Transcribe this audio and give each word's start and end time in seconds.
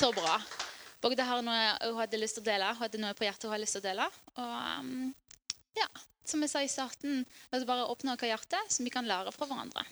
så 0.00 0.12
bra. 0.16 0.38
Bogda 1.00 1.24
har 1.28 1.42
noe 1.44 1.64
hun 1.82 1.98
hadde 2.00 2.20
lyst 2.20 2.38
til 2.38 2.44
å 2.44 2.48
dele. 2.48 2.68
Hun 2.72 2.84
hadde 2.84 3.00
noe 3.02 3.16
på 3.16 3.26
hjertet 3.26 3.44
hun 3.44 3.52
hadde 3.52 3.64
lyst 3.66 3.76
til 3.76 3.82
å 3.82 3.88
dele. 3.88 4.06
Og 4.40 4.54
um, 4.80 5.10
ja, 5.76 5.88
som 6.24 6.44
jeg 6.44 6.52
sa 6.52 6.62
i 6.64 6.70
starten, 6.72 7.24
la 7.50 7.58
oss 7.58 7.66
bare 7.68 7.88
åpne 7.90 8.14
vårt 8.14 8.24
hjerte, 8.30 8.60
så 8.72 8.86
vi 8.86 8.92
kan 8.94 9.08
lære 9.08 9.34
fra 9.34 9.48
hverandre. 9.50 9.84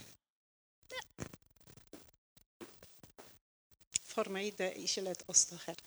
For 4.09 4.33
meg 4.33 4.57
det 4.57 4.71
er 4.71 4.81
ikke 4.81 5.05
lett 5.11 5.27
å 5.29 5.37
stå 5.37 5.61
her. 5.67 5.83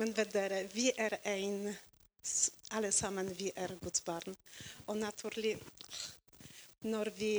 Men 0.00 0.16
ved 0.16 0.32
dere, 0.32 0.64
vi 0.72 0.88
er 0.96 1.20
en 1.36 1.68
Alle 2.74 2.88
sammen 2.90 3.28
vi 3.38 3.52
er 3.54 3.76
Guds 3.78 4.02
barn. 4.02 4.34
Og 4.90 4.96
naturlig, 4.98 5.52
når 6.82 7.12
vi 7.14 7.34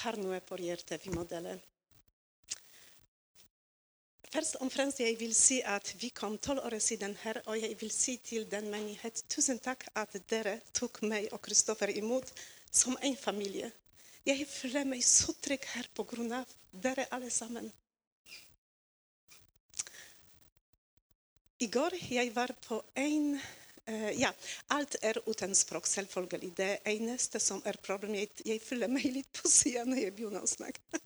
har 0.00 0.16
noe 0.16 0.38
på 0.40 0.56
hjertet 0.62 1.04
vi 1.04 1.12
må 1.12 1.26
dele 1.28 1.58
Først 4.32 4.58
og 4.58 4.70
fremst 4.74 5.00
jeg 5.00 5.14
vil 5.20 5.34
si 5.36 5.60
at 5.62 5.92
vi 6.00 6.10
kom 6.10 6.36
tolv 6.42 6.64
år 6.66 6.78
siden 6.82 7.14
her, 7.22 7.38
og 7.46 7.60
jeg 7.60 7.76
vil 7.80 7.92
si 7.94 8.16
til 8.18 8.46
den 8.50 8.68
menighet 8.72 9.22
tusen 9.30 9.60
takk 9.62 9.86
at 9.94 10.16
dere 10.30 10.58
tok 10.74 11.02
meg 11.06 11.28
og 11.32 11.40
Kristoffer 11.44 11.92
imot 11.94 12.32
som 12.70 12.98
en 13.02 13.16
familie. 13.16 13.70
Jeg 14.26 14.42
føler 14.50 14.88
meg 14.88 15.04
så 15.06 15.34
trygg 15.42 15.68
her 15.76 15.86
på 15.94 16.04
grunn 16.10 16.32
av 16.34 16.56
dere 16.72 17.06
alle 17.14 17.30
sammen. 17.30 17.70
I 21.62 21.68
går 21.72 21.94
jeg 22.10 22.32
var 22.34 22.52
på 22.66 22.80
en 23.00 23.36
uh, 23.38 24.10
Ja, 24.18 24.32
alt 24.74 24.98
er 25.00 25.22
uten 25.24 25.54
språk, 25.56 25.86
selvfølgelig. 25.88 26.50
Det 26.58 26.72
eneste 26.90 27.40
som 27.40 27.62
er 27.64 27.78
problemet, 27.80 28.42
jeg, 28.44 28.60
føler 28.60 28.90
meg 28.92 29.06
litt 29.14 29.30
på 29.38 29.48
sida 29.48 29.86
når 29.86 30.02
jeg 30.02 30.16
begynner 30.18 30.44
å 30.44 30.50
snakke. 30.50 31.00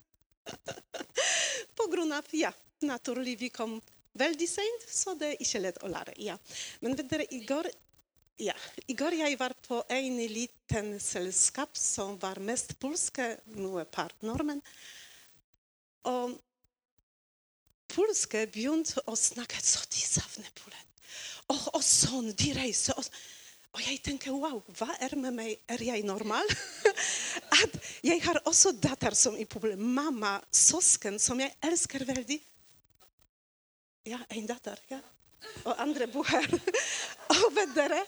på 1.79 1.87
grunn 1.93 2.17
av 2.17 2.35
Ja, 2.35 2.51
naturlig, 2.87 3.39
vi 3.41 3.51
kom 3.55 3.79
veldig 4.19 4.49
sent, 4.49 4.89
så 4.91 5.15
det 5.19 5.35
er 5.35 5.45
ikke 5.45 5.63
lett 5.63 5.81
å 5.85 5.91
lære. 5.91 6.17
Ja. 6.23 6.37
Men 6.83 6.97
vet 6.99 7.11
dere, 7.13 7.29
i 7.31 7.45
går 7.47 7.71
ja. 8.41 8.55
I 8.89 8.97
går 8.97 9.19
jeg 9.19 9.37
var 9.37 9.53
på 9.67 9.83
en 9.93 10.15
liten 10.33 10.95
selskap 11.03 11.77
som 11.77 12.17
var 12.23 12.41
mest 12.41 12.73
polske, 12.81 13.35
noe 13.53 13.85
par 13.85 14.15
nordmenn. 14.25 14.63
Og 16.09 16.39
polske 17.93 18.47
begynte 18.49 19.03
å 19.05 19.17
snakke 19.19 19.61
så 19.61 19.85
de 19.93 20.07
savner 20.07 20.49
Polen. 20.57 20.87
Og, 21.51 21.61
og 21.77 21.85
sånn, 21.85 22.31
de 22.39 22.55
reiser. 22.57 22.97
Og, 22.97 23.21
og 23.77 23.85
jeg 23.85 24.01
tenker 24.07 24.33
wow, 24.33 24.61
hva 24.79 24.95
er 25.03 25.17
med 25.21 25.37
meg? 25.37 25.59
Er 25.69 25.83
jeg 25.91 26.07
normal? 26.09 26.49
At 27.61 27.77
jeg 28.07 28.23
har 28.25 28.41
også 28.49 28.73
datter 28.79 29.17
som 29.19 29.37
i 29.37 29.45
Polen. 29.45 29.83
Mamma, 29.83 30.39
søsken 30.49 31.21
som 31.21 31.43
jeg 31.43 31.53
elsker 31.67 32.07
veldig. 32.09 32.41
Ja, 34.09 34.19
en 34.29 34.47
datter. 34.47 34.79
ja. 34.93 35.01
Og 35.65 35.75
andre 35.81 36.07
bor 36.13 36.29
her. 36.29 36.47
Og 37.33 37.51
vet 37.57 37.75
dere 37.77 38.05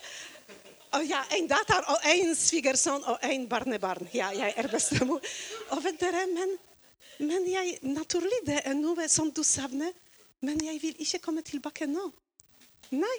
og 0.93 1.05
ja, 1.09 1.23
En 1.39 1.47
datter 1.48 1.87
og 1.89 2.05
en 2.05 2.35
svigersønn 2.37 3.05
og 3.09 3.23
en 3.25 3.47
barnebarn. 3.48 4.11
Ja, 4.13 4.29
jeg 4.37 4.53
er 4.61 4.69
bestemor. 4.69 5.23
Og 5.73 5.81
vet 5.85 5.97
dere, 6.01 6.27
men, 6.29 6.53
men 7.25 7.47
jeg, 7.48 7.79
naturlig 7.87 8.43
det 8.45 8.59
er 8.61 8.77
noe 8.77 9.09
som 9.09 9.31
du 9.33 9.41
savner, 9.47 9.95
men 10.45 10.61
jeg 10.61 10.83
vil 10.83 11.01
ikke 11.01 11.23
komme 11.25 11.45
tilbake 11.47 11.89
nå. 11.89 12.11
Nei. 12.93 13.17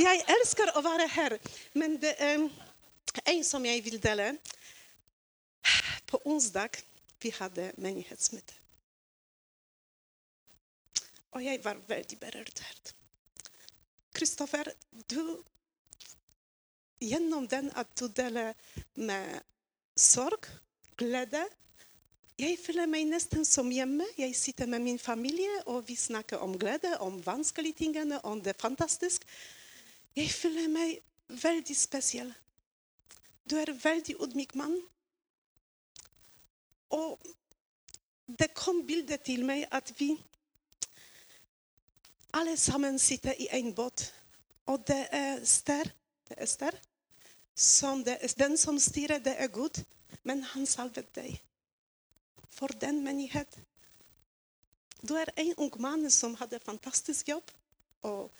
Jeg 0.00 0.24
elsker 0.36 0.74
å 0.76 0.84
være 0.84 1.08
her, 1.08 1.38
men 1.72 1.96
det 2.02 2.12
er 2.20 2.44
en 3.32 3.44
som 3.48 3.64
jeg 3.64 3.80
vil 3.86 3.96
dele. 4.02 4.34
På 6.10 6.20
onsdag 6.28 6.76
vi 7.22 7.32
hadde 7.32 7.70
menighetsmøte. 7.80 8.59
Og 11.30 11.44
jeg 11.44 11.62
var 11.64 11.78
veldig 11.88 12.18
berørt. 12.18 12.94
Kristoffer, 14.14 14.72
du 15.10 15.42
Gjennom 17.00 17.46
den 17.48 17.70
at 17.80 17.88
du 17.96 18.10
deler 18.12 18.52
med 19.00 19.40
sorg, 19.96 20.44
glede 21.00 21.46
Jeg 22.40 22.58
føler 22.60 22.88
meg 22.88 23.06
nesten 23.08 23.44
som 23.44 23.68
hjemme. 23.72 24.04
Jeg 24.16 24.36
sitter 24.36 24.68
med 24.68 24.80
min 24.84 24.98
familie, 24.98 25.62
og 25.66 25.88
vi 25.88 25.96
snakker 25.96 26.40
om 26.44 26.58
glede, 26.58 26.92
om 27.00 27.18
vanskelige 27.24 27.78
tingene, 27.82 28.20
om 28.24 28.40
det 28.40 28.56
fantastiske. 28.60 29.26
Jeg 30.16 30.30
føler 30.32 30.68
meg 30.68 30.94
veldig 31.28 31.76
spesiell. 31.76 32.32
Du 33.44 33.56
er 33.60 33.72
veldig 33.82 34.16
ydmyk 34.24 34.54
mann. 34.56 34.76
Og 36.96 37.20
det 38.24 38.54
kom 38.56 38.84
bilde 38.86 39.16
til 39.24 39.44
meg 39.44 39.66
at 39.70 39.92
vi 40.00 40.14
alle 42.32 42.56
sammen 42.56 42.98
sitter 42.98 43.34
i 43.40 43.48
en 43.58 43.72
båt. 43.74 44.12
Og 44.66 44.84
det 44.86 45.06
er 45.12 45.44
Ster. 45.44 45.90
Det 46.28 46.36
er 46.38 46.46
Ster. 46.46 46.76
Som 47.54 48.04
det, 48.04 48.18
den 48.38 48.56
som 48.58 48.78
styrer, 48.78 49.18
det 49.18 49.34
er 49.38 49.48
Gud. 49.48 49.82
Men 50.22 50.42
han 50.42 50.66
salvet 50.66 51.10
deg. 51.14 51.40
For 52.50 52.72
den 52.80 53.02
menighet. 53.04 53.58
Du 55.02 55.14
er 55.16 55.32
en 55.36 55.54
ung 55.56 55.72
mann 55.80 56.10
som 56.10 56.34
hadde 56.36 56.60
fantastisk 56.60 57.28
jobb. 57.28 57.50
og 58.02 58.30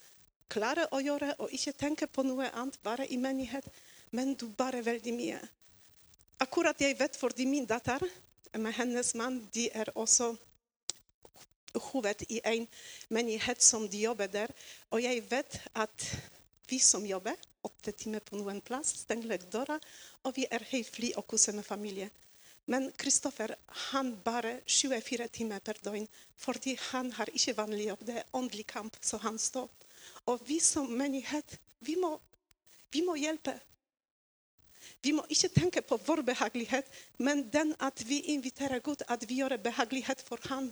klarer 0.50 0.88
å 0.90 1.00
gjøre 1.04 1.34
og 1.38 1.52
ikke 1.54 1.76
tenke 1.78 2.06
på 2.10 2.24
noe 2.26 2.48
annet, 2.50 2.78
bare 2.82 3.06
i 3.06 3.18
menighet. 3.20 3.66
Men 4.10 4.34
du 4.34 4.48
bare 4.48 4.82
veldig 4.82 5.12
mye. 5.14 5.38
Akkurat 6.42 6.80
jeg 6.80 6.96
vet 6.98 7.16
fordi 7.20 7.46
min 7.46 7.66
datter 7.68 8.02
med 8.58 8.74
hennes 8.74 9.14
mann 9.14 9.38
de 9.54 9.68
er 9.70 9.92
også 9.94 10.32
hoved 11.75 12.25
i 12.28 12.41
en 12.44 12.66
menighet 13.08 13.62
som 13.62 13.88
de 13.88 14.04
jobber 14.06 14.28
der. 14.28 14.53
Og 14.91 15.03
jeg 15.03 15.22
vet 15.31 15.60
at 15.75 16.06
vi 16.70 16.78
som 16.78 17.06
jobber 17.06 17.36
åtte 17.66 17.92
timer 17.92 18.22
på 18.25 18.38
noen 18.38 18.60
plass, 18.64 18.94
stenger 19.04 19.42
døra, 19.53 19.76
og 20.25 20.36
vi 20.36 20.47
er 20.50 20.64
høyflydige 20.70 21.19
og 21.19 21.26
koser 21.28 21.56
med 21.56 21.66
familie. 21.66 22.10
Men 22.70 22.91
Kristoffer 22.98 23.54
han 23.91 24.12
bare 24.25 24.60
24 24.66 25.26
timer 25.34 25.62
per 25.64 25.81
døgn 25.82 26.06
fordi 26.38 26.76
han 26.91 27.10
har 27.16 27.32
ikke 27.34 27.56
vanlig 27.58 27.88
jobb. 27.88 28.04
Det 28.06 28.20
er 28.20 28.37
åndelig 28.37 28.66
kamp, 28.70 28.97
så 29.00 29.19
han 29.25 29.38
står. 29.38 29.69
Og 30.31 30.44
vi 30.47 30.60
som 30.62 30.87
menighet, 30.87 31.58
vi 31.81 31.97
må, 31.98 32.14
vi 32.92 33.02
må 33.04 33.16
hjelpe. 33.19 33.56
Vi 35.02 35.12
må 35.16 35.25
ikke 35.32 35.50
tenke 35.54 35.82
på 35.82 35.98
vår 36.06 36.22
behagelighet, 36.28 36.87
men 37.19 37.42
den 37.50 37.75
at 37.81 38.02
vi 38.06 38.20
inviterer 38.34 38.82
Gud, 38.84 39.02
at 39.08 39.25
vi 39.28 39.41
gjør 39.41 39.56
behagelighet 39.56 40.22
for 40.25 40.41
ham 40.48 40.70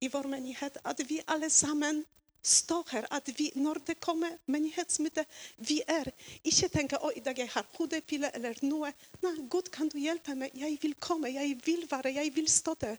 i 0.00 0.08
vår 0.08 0.28
menighet, 0.32 0.76
at 0.84 1.00
vi 1.08 1.20
alle 1.26 1.50
sammen 1.50 2.04
står 2.42 2.84
her. 2.90 3.06
At 3.10 3.28
vi, 3.36 3.50
når 3.54 3.82
det 3.86 3.98
kommer 4.00 4.36
menighetsmøte, 4.50 5.24
vi 5.56 5.80
er. 5.88 6.08
Ikke 6.44 6.70
tenke 6.72 7.00
å, 7.00 7.12
i 7.12 7.22
dag 7.24 7.38
jeg 7.38 7.52
har 7.52 7.66
hodepine 7.76 8.30
eller 8.36 8.56
noe. 8.64 8.92
Nei, 9.24 9.34
Gud, 9.52 9.70
kan 9.72 9.90
du 9.92 9.98
hjelpe 10.00 10.34
meg? 10.38 10.54
Jeg 10.56 10.78
vil 10.82 10.96
komme, 11.00 11.32
jeg 11.32 11.58
vil 11.66 11.84
være, 11.90 12.14
jeg 12.16 12.32
vil 12.36 12.48
stå 12.48 12.76
der. 12.80 12.96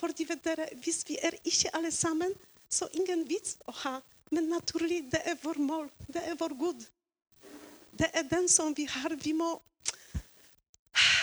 Fordi 0.00 0.24
dere, 0.30 0.68
Hvis 0.80 1.04
vi 1.08 1.18
er 1.22 1.36
ikke 1.44 1.74
alle 1.76 1.90
sammen, 1.92 2.32
så 2.70 2.88
ingen 2.96 3.26
vits 3.28 3.58
å 3.68 3.72
ha. 3.84 3.98
Men 4.30 4.48
naturlig, 4.48 5.10
det 5.12 5.22
er 5.26 5.36
vår 5.42 5.58
mål. 5.58 5.90
Det 6.06 6.22
er 6.24 6.38
vår 6.38 6.54
Gud. 6.56 6.86
Det 7.92 8.08
er 8.14 8.22
den 8.30 8.48
som 8.48 8.74
vi 8.74 8.86
har. 8.88 9.16
Vi 9.16 9.32
må 9.36 9.60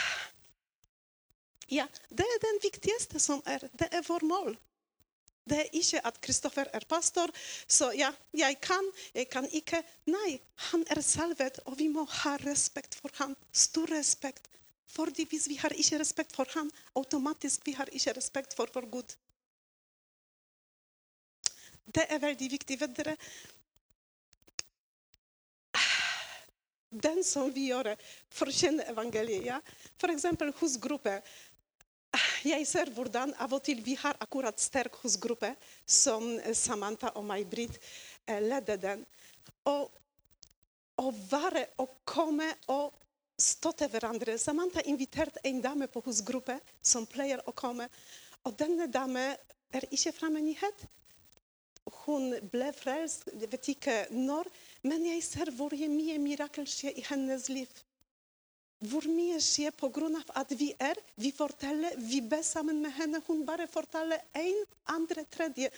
Ja, 1.78 1.88
det 2.10 2.24
er 2.24 2.40
den 2.44 2.60
viktigste 2.64 3.20
som 3.20 3.42
er. 3.46 3.66
Det 3.74 3.90
er 3.92 4.06
vår 4.06 4.24
mål. 4.28 4.58
Det 5.48 5.60
er 5.62 5.76
ikke 5.80 6.02
at 6.10 6.20
Kristoffer 6.24 6.70
er 6.76 6.86
pastor, 6.90 7.32
så 7.68 7.92
ja, 7.96 8.10
jeg 8.36 8.60
kan, 8.62 8.92
jeg 9.16 9.30
kan 9.32 9.48
ikke. 9.56 9.80
Nei, 10.12 10.40
han 10.72 10.84
er 10.92 11.02
salvet, 11.06 11.62
og 11.66 11.78
vi 11.80 11.88
må 11.92 12.04
ha 12.24 12.36
respekt 12.44 12.98
for 13.00 13.14
ham. 13.22 13.36
Stor 13.52 13.88
respekt. 13.96 14.50
Fordi 14.88 15.28
hvis 15.30 15.48
vi 15.48 15.56
har 15.60 15.76
ikke 15.76 16.00
respekt 16.00 16.36
for 16.36 16.48
ham, 16.56 16.72
automatisk 16.96 17.66
vi 17.68 17.76
har 17.80 17.90
ikke 17.92 18.16
respekt 18.18 18.56
for 18.56 18.72
vår 18.74 18.88
Gud. 18.92 19.16
Det 21.88 22.04
er 22.10 22.20
veldig 22.20 22.52
viktig. 22.52 22.80
Vet 22.82 22.96
dere, 22.98 23.16
den 26.90 27.24
som 27.24 27.52
vi 27.54 27.68
gjør, 27.68 27.94
fortjener 28.32 28.92
evangeliet. 28.92 29.46
Ja? 29.46 29.60
F.eks. 30.00 30.26
husgruppe 30.60 31.18
hos 31.20 31.22
ser 31.22 31.47
hvordan 32.96 33.34
av 33.40 33.54
og 33.54 33.64
til 33.64 33.82
vi 33.84 33.96
har 33.96 34.18
akkurat 34.20 34.60
sterk 34.60 34.96
husgruppe, 35.04 35.56
som 35.86 36.40
Samantha 36.54 37.12
og 37.16 37.26
May-Britt 37.26 37.78
eh, 38.28 38.42
leder 38.42 38.78
den. 38.78 39.06
Og 39.66 39.92
å 40.98 41.12
være 41.12 41.68
og 41.78 41.90
komme 42.06 42.50
og 42.74 42.94
stå 43.38 43.72
til 43.78 43.90
hverandre. 43.94 44.38
Samantha 44.38 44.82
inviterte 44.86 45.40
en 45.46 45.62
dame 45.62 45.88
på 45.88 46.02
husgruppe 46.06 46.58
som 46.82 47.06
pleier 47.06 47.42
å 47.46 47.54
komme. 47.54 47.88
Og 48.46 48.56
denne 48.58 48.88
dame 48.90 49.36
er 49.74 49.86
ikke 49.92 50.16
fra 50.16 50.30
menighet. 50.34 50.88
Hun 52.04 52.34
ble 52.52 52.72
frelst, 52.76 53.30
jeg 53.32 53.50
vet 53.52 53.70
ikke 53.72 53.98
når, 54.12 54.50
men 54.84 55.06
jeg 55.08 55.24
ser 55.24 55.52
hvor 55.56 55.72
mye 55.72 56.18
mirakel 56.20 56.68
skjer 56.68 56.98
i 56.98 57.06
hennes 57.08 57.48
liv. 57.52 57.70
Hvor 58.80 59.08
mye 59.10 59.40
skjer 59.42 59.72
pga. 59.74 60.22
at 60.36 60.52
vi 60.60 60.74
er. 60.80 60.96
Vi 61.16 61.32
forteller, 61.32 61.96
vi 61.98 62.22
ber 62.22 62.44
sammen 62.44 62.82
med 62.82 62.92
henne. 62.92 63.22
Hun 63.28 63.46
bare 63.46 63.68
forteller 63.68 64.20
en, 64.36 64.66
andre, 64.86 65.26
tredje. 65.32 65.72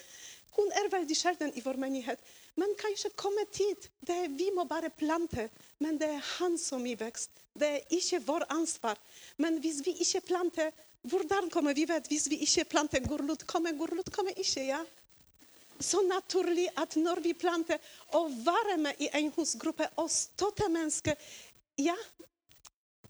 Hun 0.58 0.72
er 0.72 0.90
veldig 0.92 1.16
sjelden 1.16 1.54
i 1.56 1.62
vår 1.62 1.78
menighet. 1.78 2.20
Men 2.56 2.76
kanskje 2.76 3.12
kommer 3.16 3.46
tid 3.46 3.90
Det 4.02 4.16
er, 4.16 4.28
vi 4.28 4.52
må 4.52 4.66
bare 4.66 4.90
plante. 4.90 5.50
Men 5.80 5.98
det 5.98 6.10
er 6.10 6.28
han 6.40 6.58
som 6.58 6.86
gir 6.86 7.00
vekst. 7.00 7.32
Det 7.54 7.68
er 7.68 7.96
ikke 7.96 8.20
vår 8.26 8.46
ansvar. 8.50 8.98
Men 9.38 9.60
hvis 9.60 9.82
vi 9.86 9.96
ikke 10.04 10.22
planter, 10.22 10.72
hvordan 11.02 11.50
kommer 11.50 11.74
vi 11.74 11.86
vet? 11.88 12.08
Hvis 12.08 12.28
vi 12.30 12.42
ikke 12.44 12.66
planter 12.66 13.00
gulrot, 13.08 13.46
kommer 13.48 13.72
gulrot 13.72 14.12
kommer 14.12 14.36
ikke. 14.36 14.66
ja? 14.66 14.84
Så 15.80 16.02
naturlig 16.04 16.68
at 16.76 16.96
når 16.96 17.22
vi 17.24 17.34
planter 17.34 17.78
og 18.20 18.32
være 18.46 18.78
med 18.78 19.00
i 19.00 19.08
en 19.14 19.32
husgruppe 19.36 19.88
og 19.96 20.12
støtte 20.12 20.68
mennesker 20.70 21.16
Ja, 21.80 21.96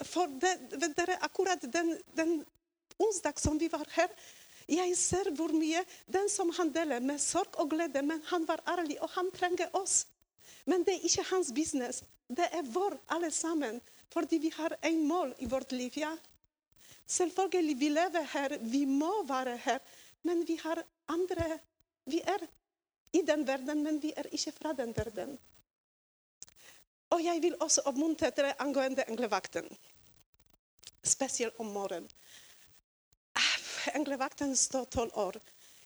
for 0.06 0.28
de, 0.28 0.54
dere, 0.96 1.18
akkurat 1.22 1.64
den, 1.74 1.98
den 2.16 2.46
onsdag 2.98 3.40
som 3.40 3.58
vi 3.60 3.68
var 3.72 3.88
her, 3.96 4.14
jeg 4.70 4.94
ser 4.98 5.32
hvor 5.34 5.50
mye 5.56 5.82
den 6.06 6.30
som 6.30 6.52
han 6.54 6.72
med 7.02 7.20
sorg 7.20 7.58
og 7.58 7.72
glede, 7.72 8.02
men 8.02 8.22
han 8.30 8.46
var 8.48 8.62
ærlig, 8.68 9.02
og 9.02 9.10
han 9.10 9.32
trenger 9.32 9.70
oss. 9.74 10.06
Men 10.66 10.84
det 10.84 10.94
er 10.94 11.06
ikke 11.08 11.30
hans 11.32 11.52
business. 11.54 12.04
Det 12.28 12.46
er 12.54 12.64
vår, 12.64 13.00
alle 13.10 13.32
sammen. 13.32 13.82
Fordi 14.14 14.38
vi 14.38 14.50
har 14.50 14.76
en 14.84 15.08
mål 15.08 15.34
i 15.40 15.46
vårt 15.46 15.72
liv. 15.72 15.92
ja. 15.96 16.16
Selvfølgelig, 17.06 17.80
vi 17.80 17.90
lever 17.90 18.24
her, 18.34 18.58
vi 18.62 18.86
må 18.86 19.24
være 19.24 19.58
her. 19.58 19.80
Men 20.24 20.48
vi 20.48 20.60
har 20.64 20.84
andre 21.08 21.60
Vi 22.06 22.22
er 22.26 22.48
i 23.14 23.22
den 23.22 23.48
verden, 23.48 23.84
men 23.84 24.02
vi 24.02 24.14
er 24.18 24.26
ikke 24.32 24.52
fra 24.52 24.74
den 24.74 24.94
verden. 24.96 25.38
Og 27.10 27.24
jeg 27.24 27.42
vil 27.42 27.56
også 27.60 27.86
oppmuntre 27.90 28.30
dere 28.36 28.56
angående 28.62 29.06
englevakten. 29.10 29.66
Spesielt 31.04 31.58
om 31.60 31.72
morgenen. 31.74 32.10
Englevakten 33.96 34.56
står 34.58 34.86
tolv 34.94 35.18
år. 35.18 35.40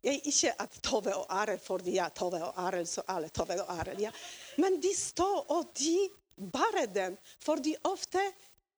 Jeg 0.04 0.20
ikke 0.28 0.52
at 0.60 0.74
Tove 0.84 1.14
og 1.16 1.30
Arild, 1.32 1.62
fordi 1.64 1.94
ja, 1.96 2.10
Tove 2.12 2.42
og 2.44 2.58
Arild, 2.60 2.90
så 2.92 3.06
alle 3.08 3.30
Tove 3.32 3.56
og 3.62 3.70
Arild. 3.72 4.02
Ja. 4.04 4.12
Men 4.60 4.82
de 4.84 4.92
står 4.98 5.46
og 5.56 5.70
de 5.80 6.10
bærer 6.36 6.90
den. 6.92 7.16
Fordi 7.40 7.76
ofte 7.88 8.20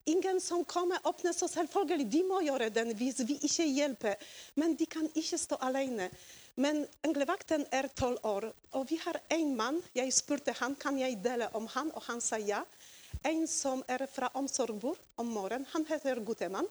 ingen 0.06 0.42
som 0.42 0.66
kommer 0.66 1.02
åpner, 1.04 1.34
så 1.34 1.48
selvfølgelig 1.48 2.12
de 2.12 2.24
må 2.24 2.42
gjøre 2.46 2.70
den 2.70 2.94
hvis 2.98 3.24
vi 3.26 3.40
ikke 3.42 3.66
hjelper. 3.66 4.16
Men 4.56 4.76
de 4.78 4.86
kan 4.86 5.10
ikke 5.16 5.38
stå 5.42 5.58
alene. 5.66 6.12
Men 6.56 6.86
englevakten 7.04 7.66
er 7.76 7.90
tolv 8.00 8.22
år, 8.24 8.48
og 8.80 8.86
vi 8.88 8.96
har 9.04 9.20
en 9.36 9.52
mann. 9.58 9.82
Jeg 9.96 10.14
spurte 10.16 10.56
han 10.56 10.76
kan 10.80 10.98
jeg 11.00 11.20
dele 11.24 11.50
om 11.58 11.68
han, 11.74 11.92
og 11.92 12.06
han 12.08 12.22
sa 12.24 12.40
ja. 12.40 12.62
En 13.28 13.44
som 13.48 13.84
er 13.92 14.06
fra 14.08 14.30
omsorgbord 14.40 15.00
om 15.20 15.28
morgenen. 15.36 15.68
Han 15.74 15.86
heter 15.90 16.22
Gutemann. 16.24 16.68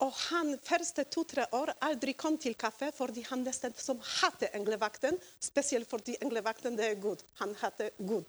Og 0.00 0.12
han 0.30 0.54
første 0.64 1.04
to-tre 1.12 1.44
år 1.52 1.74
aldri 1.84 2.14
kom 2.16 2.38
til 2.40 2.54
kaffe 2.56 2.88
fordi 2.96 3.20
han 3.28 3.42
nesten 3.44 3.74
som 3.76 4.00
hadde 4.00 4.48
englevakten. 4.56 5.18
Spesielt 5.40 5.90
fordi 5.90 6.16
englevakten 6.24 6.78
det 6.78 6.86
er 6.88 7.02
god. 7.02 7.22
Han 7.42 7.52
hadde 7.60 7.90
god. 7.98 8.24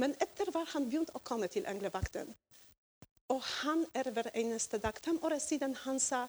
Men 0.00 0.16
etter 0.24 0.50
hvert 0.52 0.72
han 0.72 0.88
begynte 0.88 1.14
å 1.16 1.24
komme 1.24 1.50
til 1.52 1.68
englevakten. 1.68 2.32
Og 3.32 3.42
han 3.60 3.84
er 3.92 4.08
hver 4.14 4.30
eneste 4.32 4.80
dag. 4.80 4.96
Fem 5.04 5.18
år 5.22 5.36
siden 5.42 5.76
han 5.84 6.00
sa 6.00 6.24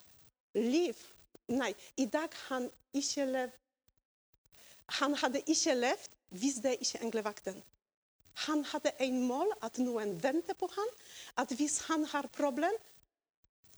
liv. 0.58 1.00
Nei, 1.48 1.72
i 1.96 2.06
dag 2.12 2.34
han 2.50 2.68
ikke 2.96 3.26
lev. 3.26 3.56
Han 5.00 5.16
hadde 5.20 5.44
ikke 5.48 5.76
levd 5.76 6.14
hvis 6.36 6.60
det 6.64 6.78
ikke 6.84 7.02
englevakten. 7.06 7.58
Han 8.46 8.64
hadde 8.70 8.92
en 9.02 9.22
mål 9.26 9.50
at 9.66 9.80
noen 9.82 10.14
venter 10.22 10.58
på 10.60 10.68
ham. 10.70 10.90
At 11.40 11.52
hvis 11.58 11.80
han 11.88 12.06
har 12.12 12.28
problem, 12.36 12.76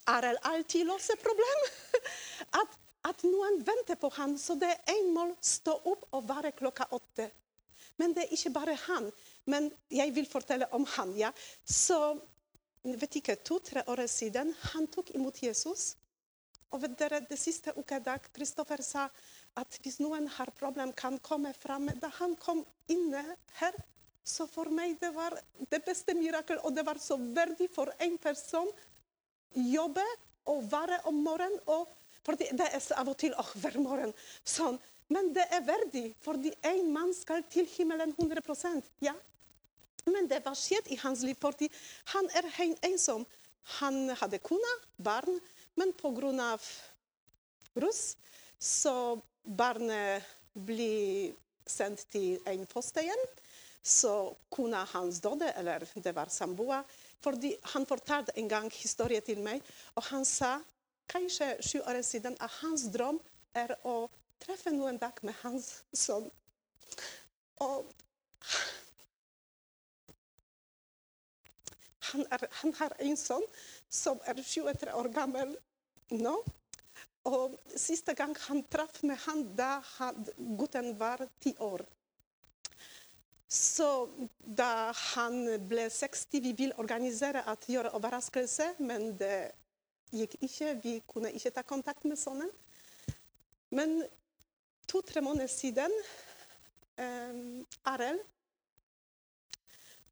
er 0.09 0.25
det 0.25 0.41
alltid 0.49 0.87
løse 0.89 1.15
problem. 1.21 1.65
At, 2.61 2.77
at, 3.05 3.23
noen 3.23 3.61
venter 3.63 3.95
på 3.99 4.09
ham. 4.17 4.35
Så 4.37 4.57
det 4.59 4.71
er 4.73 4.95
en 4.97 5.13
mål 5.13 5.35
stå 5.41 5.75
opp 5.91 6.07
og 6.15 6.25
være 6.27 6.51
klokka 6.57 6.89
åtte. 6.95 7.29
Men 8.01 8.15
det 8.15 8.25
er 8.25 8.33
ikke 8.35 8.53
bare 8.55 8.75
han. 8.87 9.07
Men 9.45 9.69
jeg 9.91 10.15
vil 10.15 10.27
fortelle 10.27 10.67
om 10.75 10.85
han. 10.97 11.13
ja. 11.17 11.31
Så 11.63 12.17
vet 12.83 13.19
ikke, 13.19 13.37
to-tre 13.45 13.83
år 13.87 14.05
siden 14.07 14.53
han 14.73 14.87
tok 14.87 15.13
imot 15.15 15.43
Jesus. 15.43 15.93
Og 16.75 16.85
dere, 16.99 17.21
det 17.25 17.37
siste 17.39 17.73
ukedag 17.77 18.27
Kristoffer 18.33 18.81
sa 18.85 19.07
at 19.57 19.77
hvis 19.81 19.97
noen 20.03 20.27
har 20.35 20.51
problem, 20.57 20.91
kan 20.93 21.17
komme 21.25 21.53
fram. 21.57 21.89
Da 21.97 22.11
han 22.19 22.35
kom 22.37 22.61
inne 22.91 23.23
her, 23.59 23.77
så 24.23 24.45
for 24.49 24.69
meg 24.73 24.99
det 25.01 25.09
var 25.15 25.33
det 25.71 25.81
beste 25.85 26.13
mirakel. 26.17 26.61
Og 26.63 26.75
det 26.75 26.85
var 26.85 27.01
så 27.01 27.17
verdig 27.17 27.69
for 27.73 27.89
en 27.97 28.17
person 28.21 28.69
jobbe 29.57 30.05
og 30.49 30.69
være 30.69 31.01
om 31.09 31.17
morgenen. 31.25 31.57
Og, 31.73 31.89
fordi 32.25 32.51
det 32.53 32.69
er 32.69 32.85
av 32.99 33.09
og 33.09 33.17
til 33.17 33.33
oh, 33.39 33.51
hver 33.63 33.79
morgen 33.81 34.13
sånn. 34.45 34.77
Men 35.09 35.31
det 35.33 35.47
er 35.49 35.65
verdig, 35.65 36.11
fordi 36.21 36.51
en 36.69 36.91
mann 36.93 37.15
skal 37.17 37.41
til 37.49 37.65
himmelen 37.73 38.13
100% 38.13 38.91
ja. 39.01 39.15
Men 40.05 40.29
det 40.29 40.43
var 40.45 40.57
skjedd 40.57 40.89
i 40.93 40.99
hans 41.01 41.23
liv, 41.25 41.37
fordi 41.41 41.69
han 42.13 42.29
er 42.37 42.45
ensom. 42.85 43.25
Han 43.79 44.09
hadde 44.21 44.39
kone, 44.41 44.75
barn, 44.97 45.41
men 45.75 45.93
pga. 45.93 46.57
rus 47.75 48.17
så 48.59 49.21
barnet 49.43 50.23
blir 50.53 51.35
sendt 51.65 52.05
til 52.11 52.39
en 52.49 52.65
fosterhjem. 52.67 53.23
Så 53.83 54.35
kona 54.51 54.83
hans 54.91 55.21
døde, 55.23 55.53
eller 55.55 55.85
det 55.95 56.11
var 56.15 56.29
samboer. 56.29 56.83
Fordi 57.23 57.55
han 57.73 57.85
fortalte 57.85 58.35
en 58.37 58.49
gang 58.49 58.71
historie 58.71 59.21
til 59.21 59.39
meg, 59.43 59.63
og 59.95 60.03
han 60.11 60.25
sa 60.25 60.59
kanskje 61.09 61.55
sju 61.63 61.79
år 61.81 62.01
siden 62.05 62.35
at 62.39 62.51
hans 62.61 62.85
drøm 62.93 63.19
er 63.55 63.73
å 63.87 64.09
treffe 64.39 64.71
noen 64.71 64.99
dag 64.99 65.17
med 65.23 65.35
hans 65.41 65.71
sønn. 65.95 66.29
Og 67.59 67.87
han, 72.11 72.25
er, 72.31 72.45
han 72.61 72.73
har 72.79 72.95
en 73.03 73.17
sønn 73.19 73.45
som 73.89 74.19
er 74.29 74.37
23 74.37 74.93
år 74.95 75.09
gammel 75.13 75.55
nå. 76.13 76.35
Og 77.29 77.55
siste 77.77 78.15
gang 78.17 78.33
han 78.47 78.63
traff 78.71 79.01
med 79.03 79.19
han, 79.25 79.43
da 79.57 79.81
gutten 80.37 80.93
var 80.97 81.25
ti 81.41 81.53
år. 81.59 81.83
Så 83.49 84.07
da 84.39 84.91
han 85.15 85.41
ble 85.67 85.87
60, 85.89 86.39
vi 86.45 86.53
vil 86.53 86.73
organisere 86.77 87.41
at 87.49 87.65
gjøre 87.67 87.95
overraskelse, 87.97 88.75
men 88.85 89.15
det 89.17 89.49
gikk 90.13 90.37
ikke. 90.45 90.73
Vi 90.83 90.93
kunne 91.09 91.33
ikke 91.33 91.53
ta 91.57 91.63
kontakt 91.65 92.05
med 92.05 92.17
sønnen. 92.21 92.51
Men 93.73 94.03
to-tre 94.89 95.21
måneder 95.21 95.49
siden 95.49 95.93
um, 96.97 97.65
Arild 97.89 98.21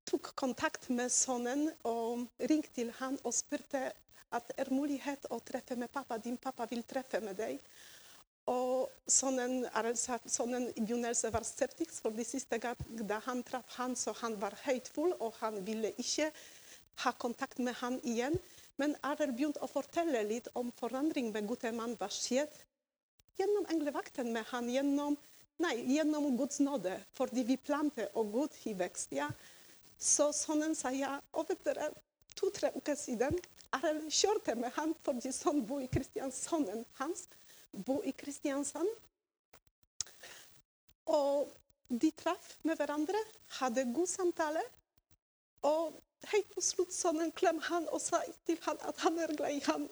tok 0.07 0.31
kontakt 0.39 0.87
med 0.89 1.11
sønnen 1.11 1.67
og 1.87 2.27
ringte 2.49 2.73
til 2.79 2.91
han 3.01 3.17
og 3.23 3.35
spurte 3.35 3.89
at 4.35 4.51
er 4.59 4.71
mulighet 4.71 5.27
å 5.31 5.39
treffe 5.43 5.77
med 5.79 5.91
pappa. 5.91 6.17
Din 6.19 6.39
pappa 6.39 6.67
vil 6.69 6.83
treffe 6.87 7.21
med 7.23 7.37
deg. 7.39 7.59
Og 8.47 8.87
sønnen, 9.11 9.65
sønnen 10.31 10.69
i 10.69 10.79
begynnelsen 10.79 11.33
var 11.35 11.43
skeptisk, 11.43 11.99
for 11.99 12.15
de 12.15 12.23
siste 12.23 12.59
gang 12.63 12.79
da 13.09 13.19
han 13.25 13.43
traff 13.43 13.75
han, 13.75 13.95
så 13.95 14.13
han 14.21 14.37
var 14.39 14.55
høytfull, 14.63 15.17
og 15.19 15.35
han 15.41 15.59
ville 15.67 15.91
ikke 15.99 16.29
ha 17.03 17.11
kontakt 17.19 17.59
med 17.59 17.75
han 17.81 17.99
igjen. 18.07 18.37
Men 18.79 18.95
Arild 19.09 19.35
begynte 19.35 19.63
å 19.63 19.71
fortelle 19.71 20.23
litt 20.29 20.47
om 20.55 20.71
forandring 20.79 21.33
med 21.33 21.49
Gutemann 21.49 21.97
hva 21.99 22.07
skjedd 22.13 22.53
gjennom 23.37 23.67
englevakten 23.73 24.31
med 24.33 24.47
han, 24.51 24.69
gjennom, 24.71 25.17
nei, 25.61 25.75
gjennom 25.97 26.29
Guds 26.39 26.61
nåde, 26.63 26.95
fordi 27.17 27.43
vi 27.45 27.57
planter 27.59 28.09
og 28.17 28.31
Gud 28.33 28.55
i 28.69 28.73
vekst. 28.77 29.13
Ja. 29.17 29.27
Så 29.97 30.29
sønnen 30.35 30.75
sa 30.77 30.91
ja. 30.93 31.17
Vet 31.47 31.63
dere, 31.65 31.91
to-tre 32.37 32.71
uker 32.75 32.95
siden 32.99 33.37
Arild 33.75 34.07
kjørte 34.13 34.55
med 34.55 34.71
han 34.77 34.93
fordi 35.03 35.33
sønnen 35.35 35.65
bor 35.67 35.81
i 35.83 35.89
Kristiansand 35.91 36.85
hans 37.01 37.27
bor 37.71 38.05
i 38.05 38.11
Kristiansand. 38.11 38.89
Og 41.05 41.53
de 41.87 42.11
traff 42.11 42.57
med 42.67 42.77
hverandre, 42.79 43.19
hadde 43.59 43.85
god 43.93 44.07
samtale. 44.07 44.63
Og 45.67 45.95
helt 46.31 46.49
på 46.53 46.63
slutt 46.63 46.93
sønnen 46.93 47.31
klem 47.37 47.61
han 47.69 47.87
og 47.93 48.01
sa 48.03 48.21
til 48.47 48.59
han 48.65 48.79
at 48.89 48.99
han 49.05 49.19
er 49.19 49.35
glad 49.37 49.55
i 49.55 49.63
ham. 49.67 49.87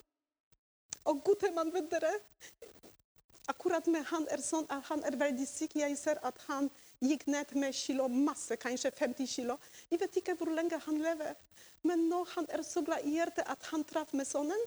Og 1.06 1.22
gutten 1.26 1.58
vet 1.74 1.92
dere, 1.92 2.12
akkurat 3.48 3.88
med 3.88 4.06
han 4.10 4.26
er 4.34 4.42
sånn 4.42 4.66
at 4.74 4.88
han 4.90 5.04
er 5.06 5.18
veldig 5.22 5.46
syk. 5.48 5.78
Jeg 5.78 5.98
ser 6.02 6.20
at 6.26 6.40
han 6.50 6.70
gikk 7.04 7.28
ned 7.28 7.52
med 7.60 7.76
kilo, 7.76 8.08
masse, 8.08 8.56
kanskje 8.62 8.92
50 8.92 9.28
kilo. 9.36 9.58
Jeg 9.92 10.00
vet 10.00 10.22
ikke 10.22 10.36
hvor 10.40 10.52
lenge 10.54 10.80
han 10.86 11.02
lever. 11.02 11.36
Men 11.86 12.08
nå 12.10 12.24
han 12.34 12.48
er 12.50 12.64
så 12.66 12.82
glad 12.86 13.06
i 13.06 13.18
hjertet 13.18 13.46
at 13.48 13.68
han 13.72 13.84
traff 13.86 14.14
med 14.14 14.26
sønnen, 14.26 14.62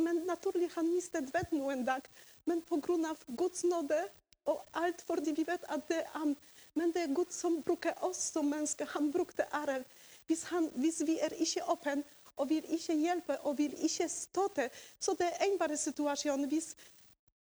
men 0.00 0.22
naturlig 0.26 0.70
han 0.74 0.88
mistet 0.88 1.30
vett 1.34 1.52
noen 1.52 1.84
dag. 1.84 2.06
Men 2.48 2.62
pga. 2.64 3.14
Guds 3.28 3.64
nåde 3.64 4.00
og 4.48 4.62
alt 4.72 5.02
fordi 5.06 5.34
vi 5.36 5.44
vet 5.46 5.64
at 5.68 5.84
det 5.88 6.00
er 6.02 6.10
han. 6.16 6.34
Men 6.74 6.92
det 6.92 7.02
er 7.02 7.14
Gud 7.14 7.32
som 7.32 7.60
bruker 7.62 7.92
oss 8.04 8.32
som 8.32 8.48
mennesker. 8.48 8.88
Han 8.94 9.10
brukte 9.12 9.46
arv. 9.52 9.84
Hvis, 10.26 10.46
hvis 10.74 11.02
vi 11.06 11.18
er 11.18 11.34
ikke 11.36 11.66
åpne 11.68 12.02
og 12.36 12.48
vil 12.48 12.64
ikke 12.72 12.96
hjelpe 12.96 13.36
og 13.44 13.58
vil 13.58 13.74
ikke 13.84 14.08
støtte, 14.08 14.70
så 14.98 15.12
det 15.18 15.28
er 15.28 15.44
en 15.44 15.58
bare 15.60 15.76
situasjon. 15.76 16.48
Hvis, 16.48 16.72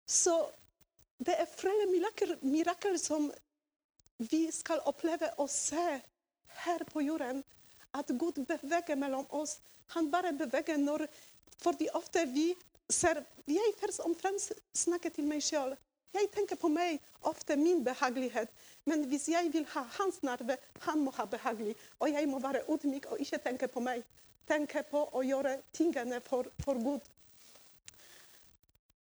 så 0.06 0.36
det 1.18 1.36
er 1.40 1.48
flere 1.48 1.88
mirakel, 1.92 2.36
mirakler 2.42 2.98
som 3.00 3.30
vi 4.18 4.46
skal 4.52 4.84
oppleve 4.90 5.30
og 5.40 5.50
se 5.52 5.86
her 6.64 6.84
på 6.92 7.04
jorden. 7.04 7.44
At 7.96 8.12
Gud 8.20 8.44
beveger 8.48 8.96
mellom 9.00 9.26
oss. 9.30 9.60
Han 9.96 10.12
bare 10.12 10.34
beveger 10.34 10.78
når 10.78 11.08
Fordi 11.64 11.88
ofte 11.94 12.26
vi 12.28 12.56
ser 12.90 13.24
Jeg 13.48 13.74
først 13.80 14.00
og 14.00 14.16
fremst 14.20 14.54
snakker 14.74 15.10
til 15.10 15.24
meg 15.24 15.42
sjøl. 15.42 15.76
Jeg 16.14 16.30
tenker 16.32 16.56
på 16.56 16.68
meg, 16.68 17.00
ofte 17.22 17.56
min 17.56 17.84
behagelighet. 17.84 18.50
Men 18.86 19.06
hvis 19.08 19.28
jeg 19.30 19.50
vil 19.54 19.66
ha 19.74 19.84
hans 19.98 20.22
nerve, 20.24 20.58
han 20.82 21.00
må 21.00 21.12
ha 21.12 21.26
behagelig. 21.26 21.76
Og 22.00 22.12
jeg 22.12 22.28
må 22.28 22.40
være 22.40 22.64
ydmyk 22.72 23.06
og 23.12 23.20
ikke 23.20 23.38
tenke 23.44 23.68
på 23.68 23.80
meg. 23.80 24.04
Tenke 24.48 24.84
på 24.90 25.02
å 25.12 25.24
gjøre 25.24 25.58
tingene 25.74 26.22
for, 26.22 26.48
for 26.64 26.80
Gud. 26.84 27.02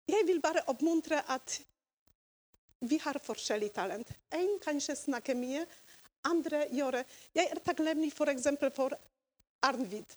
Jeg 0.08 0.28
vil 0.28 0.42
bare 0.42 0.66
oppmuntre 0.70 1.22
at 1.30 1.60
vi 2.90 3.00
har 3.04 3.20
forskjellig 3.24 3.72
talent. 3.76 4.12
En 4.34 4.58
kanskje 4.64 4.96
snakker 5.00 5.38
mye, 5.38 5.66
andre 6.26 6.66
gjør 6.74 7.02
Jeg 7.36 7.50
er 7.52 7.62
takknemlig 7.66 8.12
f.eks. 8.14 8.48
For, 8.60 8.72
for 8.74 8.96
Arnvid. 9.66 10.16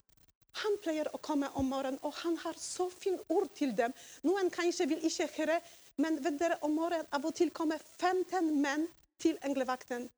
Han 0.63 0.79
pleier 0.83 1.11
å 1.15 1.21
komme 1.23 1.51
om 1.61 1.69
morgenen, 1.71 2.01
og 2.03 2.15
han 2.25 2.37
har 2.43 2.57
så 2.59 2.89
fine 2.91 3.21
ord 3.29 3.51
til 3.55 3.75
dem. 3.77 3.93
Noen 4.27 4.51
kanskje 4.51 4.89
vil 4.91 5.05
ikke 5.07 5.29
høre, 5.37 5.59
men 6.03 6.19
vet 6.25 6.39
dere, 6.41 6.59
om 6.67 6.75
morgenen 6.75 7.09
av 7.15 7.27
og 7.27 7.35
til 7.37 7.53
kommer 7.55 7.83
15 8.01 8.51
menn 8.63 8.89
til 9.23 9.39
englevakten. 9.47 10.09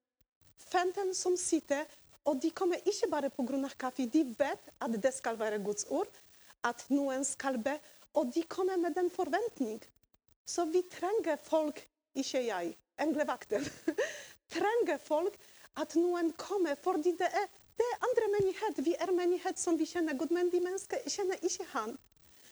15 0.70 1.14
som 1.16 1.36
sitter, 1.40 1.86
og 2.28 2.40
de 2.40 2.50
kommer 2.54 2.80
ikke 2.84 3.08
bare 3.10 3.30
pga. 3.30 3.68
kaffe. 3.76 4.06
De 4.06 4.24
vet 4.38 4.72
at 4.78 5.02
det 5.02 5.12
skal 5.14 5.38
være 5.38 5.58
Guds 5.58 5.86
ord, 5.88 6.08
at 6.62 6.84
noen 6.90 7.24
skal 7.24 7.58
be, 7.58 7.78
og 8.14 8.32
de 8.34 8.42
kommer 8.42 8.76
med 8.76 8.94
den 8.94 9.10
forventning. 9.10 9.80
Så 10.44 10.64
vi 10.66 10.82
trenger 10.82 11.36
folk, 11.36 11.80
ikke 12.18 12.42
jeg, 12.46 12.74
englevakten, 13.00 13.64
trenger 14.54 14.98
folk 15.02 15.36
at 15.80 15.94
noen 15.98 16.32
kommer, 16.38 16.76
fordi 16.82 17.14
det 17.18 17.28
er, 17.30 17.48
det 17.78 17.86
er 17.86 18.06
andre 18.08 18.28
menighet. 18.34 18.80
Vi 18.84 18.94
er 18.98 19.12
menighet 19.14 19.60
som 19.60 19.78
vi 19.78 19.88
kjenner 19.88 20.18
Gud, 20.18 20.32
men 20.34 20.50
de 20.52 20.60
mennesker 20.62 21.04
kjenner 21.08 21.40
ikke 21.46 21.66
Han. 21.74 21.96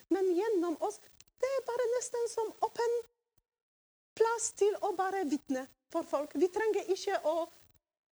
Men 0.09 0.31
gjennom 0.33 0.77
oss 0.85 0.97
det 1.39 1.49
er 1.55 1.65
bare 1.67 1.87
nesten 1.93 2.25
som 2.31 2.49
åpen 2.65 2.95
plass 4.19 4.49
til 4.59 4.73
å 4.83 4.91
bare 4.97 5.23
vitne 5.29 5.63
for 5.91 6.07
folk. 6.07 6.33
Vi 6.35 6.49
trenger 6.51 6.89
ikke 6.91 7.19
å 7.29 7.35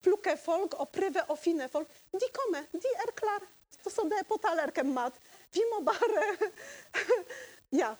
plukke 0.01 0.33
folk 0.41 0.77
og 0.81 0.89
prøve 0.93 1.25
å 1.29 1.37
finne 1.37 1.67
folk. 1.69 1.89
De 2.13 2.29
kommer, 2.33 2.65
de 2.73 2.93
er 3.05 3.13
klare. 3.17 3.49
Så 3.81 4.05
det 4.09 4.21
er 4.21 4.27
på 4.29 4.37
tallerkenen 4.41 4.93
mat. 4.93 5.17
Vi 5.53 5.63
må 5.71 5.81
bare 5.85 6.25
Ja. 7.81 7.93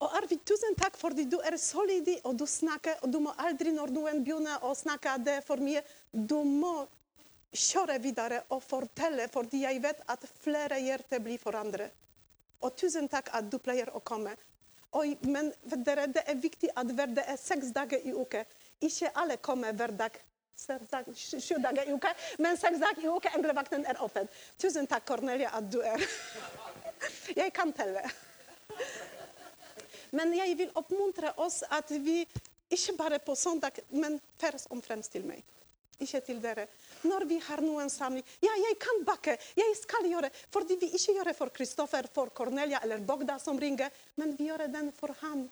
Og 0.00 0.14
Arvid, 0.16 0.40
tusen 0.48 0.76
takk 0.80 0.96
fordi 0.96 1.26
du 1.28 1.36
er 1.44 1.56
lydig, 1.86 2.20
og 2.24 2.36
du 2.40 2.46
snakker. 2.46 3.02
Og 3.04 3.12
du 3.12 3.20
må 3.20 3.34
aldri, 3.36 3.72
når 3.76 3.92
noen 3.92 4.22
begynner 4.24 4.64
å 4.64 4.72
snakke 4.74 5.18
det 5.20 5.40
for 5.44 5.60
mye, 5.60 5.82
du 6.12 6.40
må 6.44 6.86
kjøre 7.52 7.98
videre 8.00 8.42
fortelle, 8.62 9.26
fordi 9.28 9.64
jeg 9.64 9.82
vet 9.82 10.00
at 10.08 10.24
flere 10.40 10.78
hjerter 10.80 11.20
blir 11.20 11.38
forandret. 11.38 11.92
Og 12.62 12.76
tusen 12.76 13.08
takk 13.08 13.28
at 13.34 13.50
du 13.50 13.58
pleier 13.58 13.90
å 13.92 14.00
komme. 14.00 14.32
Og, 14.96 15.20
men 15.28 15.52
dere, 15.84 16.08
det 16.10 16.24
er 16.26 16.40
viktig 16.40 16.72
at 16.74 16.88
det 16.88 17.24
er 17.26 17.36
seks 17.38 17.70
i 18.04 18.12
uke. 18.12 18.44
Ikke 18.80 19.12
alle 19.14 19.36
kommer 19.36 19.72
hver 19.72 19.92
dag. 19.92 20.16
Sju 21.16 21.56
dager 21.56 21.88
i 21.88 21.92
uka, 21.92 22.12
men 22.38 22.56
seks 22.56 22.80
dager 22.80 23.04
i 23.04 23.08
uka 23.08 23.30
englevakten 23.36 23.86
er 23.88 24.00
åpen. 24.04 24.28
Tusen 24.60 24.86
takk, 24.86 25.06
Cornelia, 25.08 25.50
at 25.56 25.70
du 25.72 25.80
er 25.80 26.00
Jeg 27.40 27.52
kan. 27.52 27.72
Men 30.16 30.34
jeg 30.34 30.56
vil 30.58 30.72
oppmuntre 30.78 31.32
oss 31.42 31.62
at 31.70 31.90
vi 31.90 32.22
ikke 32.70 32.96
bare 32.98 33.18
på 33.22 33.34
søndag, 33.34 33.80
men 33.90 34.18
først 34.38 34.70
og 34.70 34.82
fremst 34.84 35.12
til 35.14 35.26
meg. 35.26 35.42
Ikke 36.00 36.20
til 36.24 36.38
dere. 36.40 36.64
Når 37.04 37.26
vi 37.28 37.36
har 37.44 37.60
noen 37.60 37.90
samling 37.92 38.24
Ja, 38.40 38.54
jeg 38.56 38.78
kan 38.80 39.02
bakke, 39.04 39.34
jeg 39.56 39.74
skal 39.76 40.06
gjøre 40.08 40.30
Fordi 40.48 40.78
vi 40.80 40.88
ikke 40.96 41.12
gjør 41.18 41.28
det 41.28 41.34
for 41.36 41.52
Kristoffer, 41.52 42.08
for 42.14 42.32
Cornelia 42.32 42.80
eller 42.82 43.02
Bogda 43.04 43.36
som 43.38 43.60
ringer, 43.60 43.90
men 44.16 44.32
vi 44.38 44.48
gjør 44.48 44.64
den 44.72 44.88
for 44.96 45.12
ham. 45.20 45.44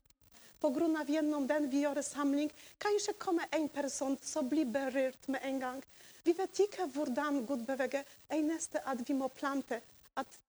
På 0.58 0.72
grunn 0.74 0.96
av 0.98 1.10
gjennom 1.10 1.44
den 1.46 1.68
vi 1.70 1.84
gjør 1.84 2.00
samling, 2.02 2.48
kanskje 2.82 3.14
kommer 3.20 3.46
en 3.54 3.68
person 3.68 4.16
som 4.24 4.48
blir 4.48 4.66
berørt 4.66 5.28
med 5.28 5.44
en 5.46 5.60
gang. 5.62 5.82
Vi 6.24 6.34
vet 6.34 6.64
ikke 6.64 6.88
hvordan 6.96 7.44
Gud 7.46 7.62
beveger. 7.68 8.08
Eneste 8.34 8.82
at 8.84 9.04
vi 9.06 9.14
må 9.14 9.28
plante. 9.28 9.78
At 10.18 10.40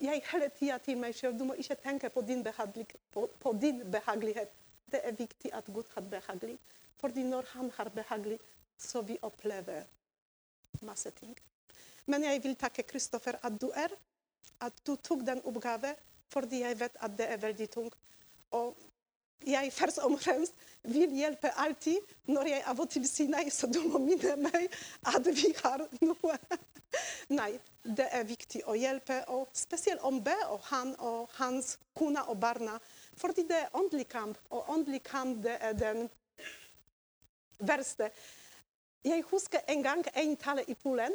jeg 0.00 0.22
hele 0.30 0.48
tida 0.58 0.78
til 0.78 0.98
meg 0.98 1.14
selv 1.14 1.38
Du 1.38 1.44
må 1.44 1.54
ikke 1.54 1.76
tenke 1.82 2.10
på 2.10 2.20
din, 2.20 2.44
på, 3.12 3.28
på 3.40 3.52
din, 3.60 3.82
behagelighet. 3.90 4.50
Det 4.90 5.00
er 5.04 5.12
viktig 5.12 5.52
at 5.54 5.66
Gud 5.66 5.84
har 5.94 6.02
behagelig. 6.02 6.58
Fordi 7.00 7.22
når 7.22 7.44
han 7.52 7.70
har 7.70 7.88
behagelig, 7.88 8.38
så 8.78 9.02
vi 9.02 9.18
opplever 9.22 9.84
masse 10.82 11.10
ting. 11.10 11.36
Men 12.06 12.24
jeg 12.24 12.42
vil 12.42 12.56
takke 12.56 12.82
Kristoffer 12.82 13.38
at 13.42 13.60
du 13.60 13.70
er. 13.74 13.88
At 14.60 14.72
du 14.86 14.96
tok 14.96 15.24
den 15.26 15.40
oppgaven, 15.44 15.94
fordi 16.28 16.60
jeg 16.60 16.80
vet 16.80 16.96
at 17.00 17.18
det 17.18 17.30
er 17.30 17.36
veldig 17.36 17.70
tungt. 17.70 17.96
Og 18.50 18.76
jeg 19.46 19.72
først 19.72 19.98
og 20.04 20.14
fremst 20.20 20.54
vil 20.84 21.12
hjelpe 21.16 21.50
alltid. 21.60 21.98
Når 22.26 22.48
jeg 22.48 22.62
av 22.70 22.80
og 22.80 22.90
til 22.92 23.06
sier 23.08 23.30
nei, 23.32 23.48
så 23.52 23.68
du 23.70 23.80
må 23.88 24.00
minne 24.02 24.36
meg 24.40 24.68
at 25.10 25.28
vi 25.32 25.52
har 25.62 25.84
noe. 26.04 26.38
Nei, 27.34 27.50
det 27.82 28.06
er 28.14 28.26
viktig 28.28 28.62
å 28.70 28.76
hjelpe, 28.78 29.18
og 29.34 29.48
spesielt 29.56 30.04
om 30.06 30.20
B 30.24 30.32
og 30.46 30.60
han 30.70 30.94
og 31.02 31.32
hans 31.40 31.74
kone 31.96 32.22
og 32.30 32.38
barna. 32.40 32.78
Fordi 33.18 33.46
det 33.48 33.64
er 33.64 33.76
åndelig 33.76 34.06
kamp, 34.12 34.38
og 34.50 34.70
åndelig 34.70 35.02
kamp 35.08 35.42
det 35.44 35.58
er 35.60 35.74
den 35.78 36.06
verste. 37.58 38.10
Jeg 39.04 39.24
husker 39.30 39.60
en 39.68 39.82
gang 39.84 40.04
en 40.14 40.36
tale 40.40 40.64
i 40.68 40.76
Polen 40.78 41.12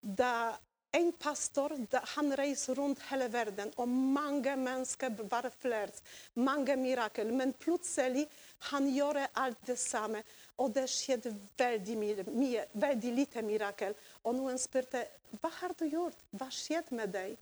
da 0.00 0.56
en 0.90 1.12
pastor 1.12 1.74
han 2.14 2.32
reiser 2.36 2.74
rundt 2.74 3.02
hele 3.10 3.28
verden, 3.28 3.72
og 3.76 3.88
mange 3.88 4.54
mennesker 4.56 5.12
var 5.28 5.50
flert. 5.60 6.00
Mange 6.34 6.76
mirakler. 6.76 7.32
Men 7.32 7.52
plutselig 7.52 8.24
han 8.70 8.88
gjør 8.88 9.20
alt 9.34 9.60
det 9.66 9.76
samme. 9.78 10.22
Og 10.58 10.72
det 10.74 10.86
skjedde 10.90 11.34
veldig 11.58 11.96
mye, 12.32 12.64
veldig 12.72 13.12
lite 13.14 13.44
mirakel. 13.44 13.94
Og 14.24 14.38
noen 14.38 14.58
spurte 14.58 15.04
hva 15.38 15.52
har 15.60 15.76
du 15.76 15.84
gjort, 15.90 16.16
hva 16.32 16.48
skjedde 16.50 16.96
med 16.96 17.12
deg? 17.12 17.36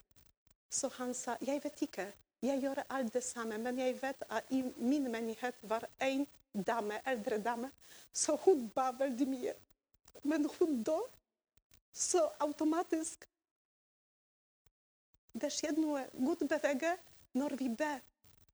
Så 0.69 0.91
han 0.99 1.13
sa 1.15 1.37
jeg 1.39 1.63
vet 1.63 1.85
ikke. 1.87 2.09
Jeg 2.43 2.61
gjør 2.61 2.83
alt 2.93 3.15
det 3.15 3.23
samme, 3.25 3.57
men 3.57 3.79
jeg 3.79 3.95
vet 4.01 4.27
at 4.29 4.51
i 4.53 4.59
min 4.77 5.07
menighet 5.09 5.55
var 5.65 5.87
en 6.03 6.27
dame, 6.53 6.99
eldre 7.05 7.39
dame, 7.41 7.71
så 8.13 8.35
hun 8.43 8.67
ba 8.75 8.91
veldig 8.99 9.27
mye. 9.29 9.55
Men 10.23 10.45
hun 10.59 10.83
døde. 10.83 11.13
Så 11.97 12.21
automatisk 12.39 13.23
det 15.41 15.51
skjer 15.53 15.77
noe. 15.79 16.05
Gud 16.13 16.45
beveger 16.49 16.97
når 17.37 17.57
vi 17.59 17.69
ber. 17.69 18.01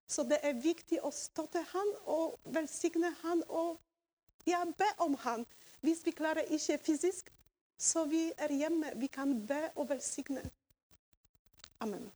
Så 0.07 0.25
det 0.27 0.39
er 0.43 0.59
viktig 0.59 0.99
å 1.03 1.11
støtte 1.15 1.63
han 1.71 1.93
og 2.11 2.39
velsigne 2.55 3.13
han 3.23 3.43
og 3.47 3.79
ja, 4.45 4.63
be 4.65 4.89
om 5.03 5.15
han. 5.23 5.45
Hvis 5.83 6.03
vi 6.05 6.15
klarer 6.15 6.47
ikke 6.51 6.79
fysisk, 6.85 7.31
så 7.79 8.05
vi 8.05 8.31
er 8.37 8.51
hjemme. 8.51 8.91
Vi 8.95 9.07
kan 9.07 9.45
be 9.47 9.69
og 9.75 9.89
velsigne. 9.89 10.43
Amen. 11.79 12.11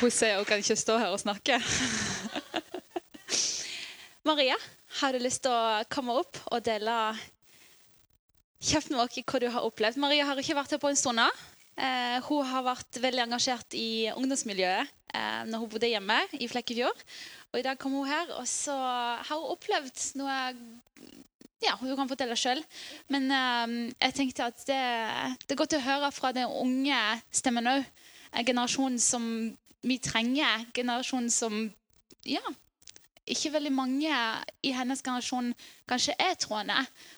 Hun 0.00 0.10
kan 0.44 0.58
ikke 0.58 0.76
stå 0.76 0.98
her 0.98 1.12
og 1.12 1.20
snakke. 1.20 1.60
Maria, 4.28 4.56
har 5.00 5.14
du 5.14 5.22
lyst 5.22 5.44
til 5.46 5.54
å 5.54 5.84
komme 5.92 6.14
opp 6.20 6.38
og 6.50 6.60
dele 6.66 6.94
kjeft 8.60 8.90
med 8.92 9.00
oss 9.00 9.16
hva 9.16 9.40
du 9.40 9.48
har 9.48 9.64
opplevd? 9.64 10.00
Maria 10.00 10.26
har 10.28 10.40
ikke 10.40 10.56
vært 10.58 10.76
her 10.76 10.82
på 10.82 10.90
en 10.90 10.98
stund. 10.98 11.22
Eh, 11.80 12.18
hun 12.26 12.44
har 12.44 12.66
vært 12.66 13.00
veldig 13.00 13.24
engasjert 13.24 13.76
i 13.78 14.10
ungdomsmiljøet 14.12 14.90
eh, 15.14 15.40
når 15.48 15.62
hun 15.62 15.72
bodde 15.72 15.88
hjemme 15.88 16.18
i 16.36 16.48
Flekkefjord. 16.50 17.04
Og 17.50 17.60
I 17.60 17.64
dag 17.66 17.80
kom 17.80 17.96
hun 17.96 18.10
her, 18.10 18.34
og 18.36 18.46
så 18.48 18.76
har 18.76 19.32
hun 19.32 19.54
opplevd 19.54 20.04
noe 20.20 20.36
ja, 21.60 21.74
hun 21.76 21.92
kan 21.96 22.08
fortelle 22.08 22.36
sjøl. 22.40 22.60
Men 23.12 23.30
eh, 23.32 23.76
jeg 23.96 24.16
tenkte 24.18 24.50
at 24.52 24.64
det, 24.68 24.80
det, 25.46 25.54
er 25.54 25.60
godt 25.62 25.78
å 25.78 25.84
høre 25.86 26.12
fra 26.12 26.34
den 26.36 26.52
unge 26.60 27.00
stemmen 27.32 27.72
òg. 27.78 27.88
Generasjonen 28.46 29.00
som 29.02 29.24
vi 29.82 29.96
trenger. 30.02 30.68
Generasjonen 30.76 31.32
som 31.32 31.64
ja, 32.28 32.44
ikke 33.32 33.52
veldig 33.54 33.72
mange 33.72 34.10
i 34.66 34.72
hennes 34.74 35.02
generasjon 35.04 35.52
kanskje 35.88 36.16
er 36.18 36.36
troende. 36.40 36.76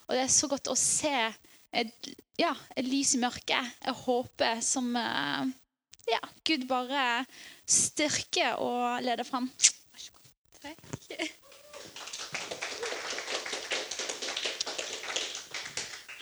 Og 0.08 0.16
det 0.16 0.24
er 0.26 0.32
så 0.32 0.48
godt 0.50 0.70
å 0.72 0.76
se 0.78 1.14
et, 1.72 2.10
ja, 2.40 2.52
et 2.76 2.86
lys 2.86 3.14
i 3.16 3.22
mørket. 3.22 3.74
Jeg 3.86 3.98
håper 4.04 4.60
som 4.64 4.90
eh, 4.98 5.52
ja, 6.12 6.22
Gud 6.46 6.66
bare 6.70 7.24
styrker 7.66 8.60
og 8.62 9.02
leder 9.04 9.26
fram. 9.28 9.50
Takk. 10.62 10.90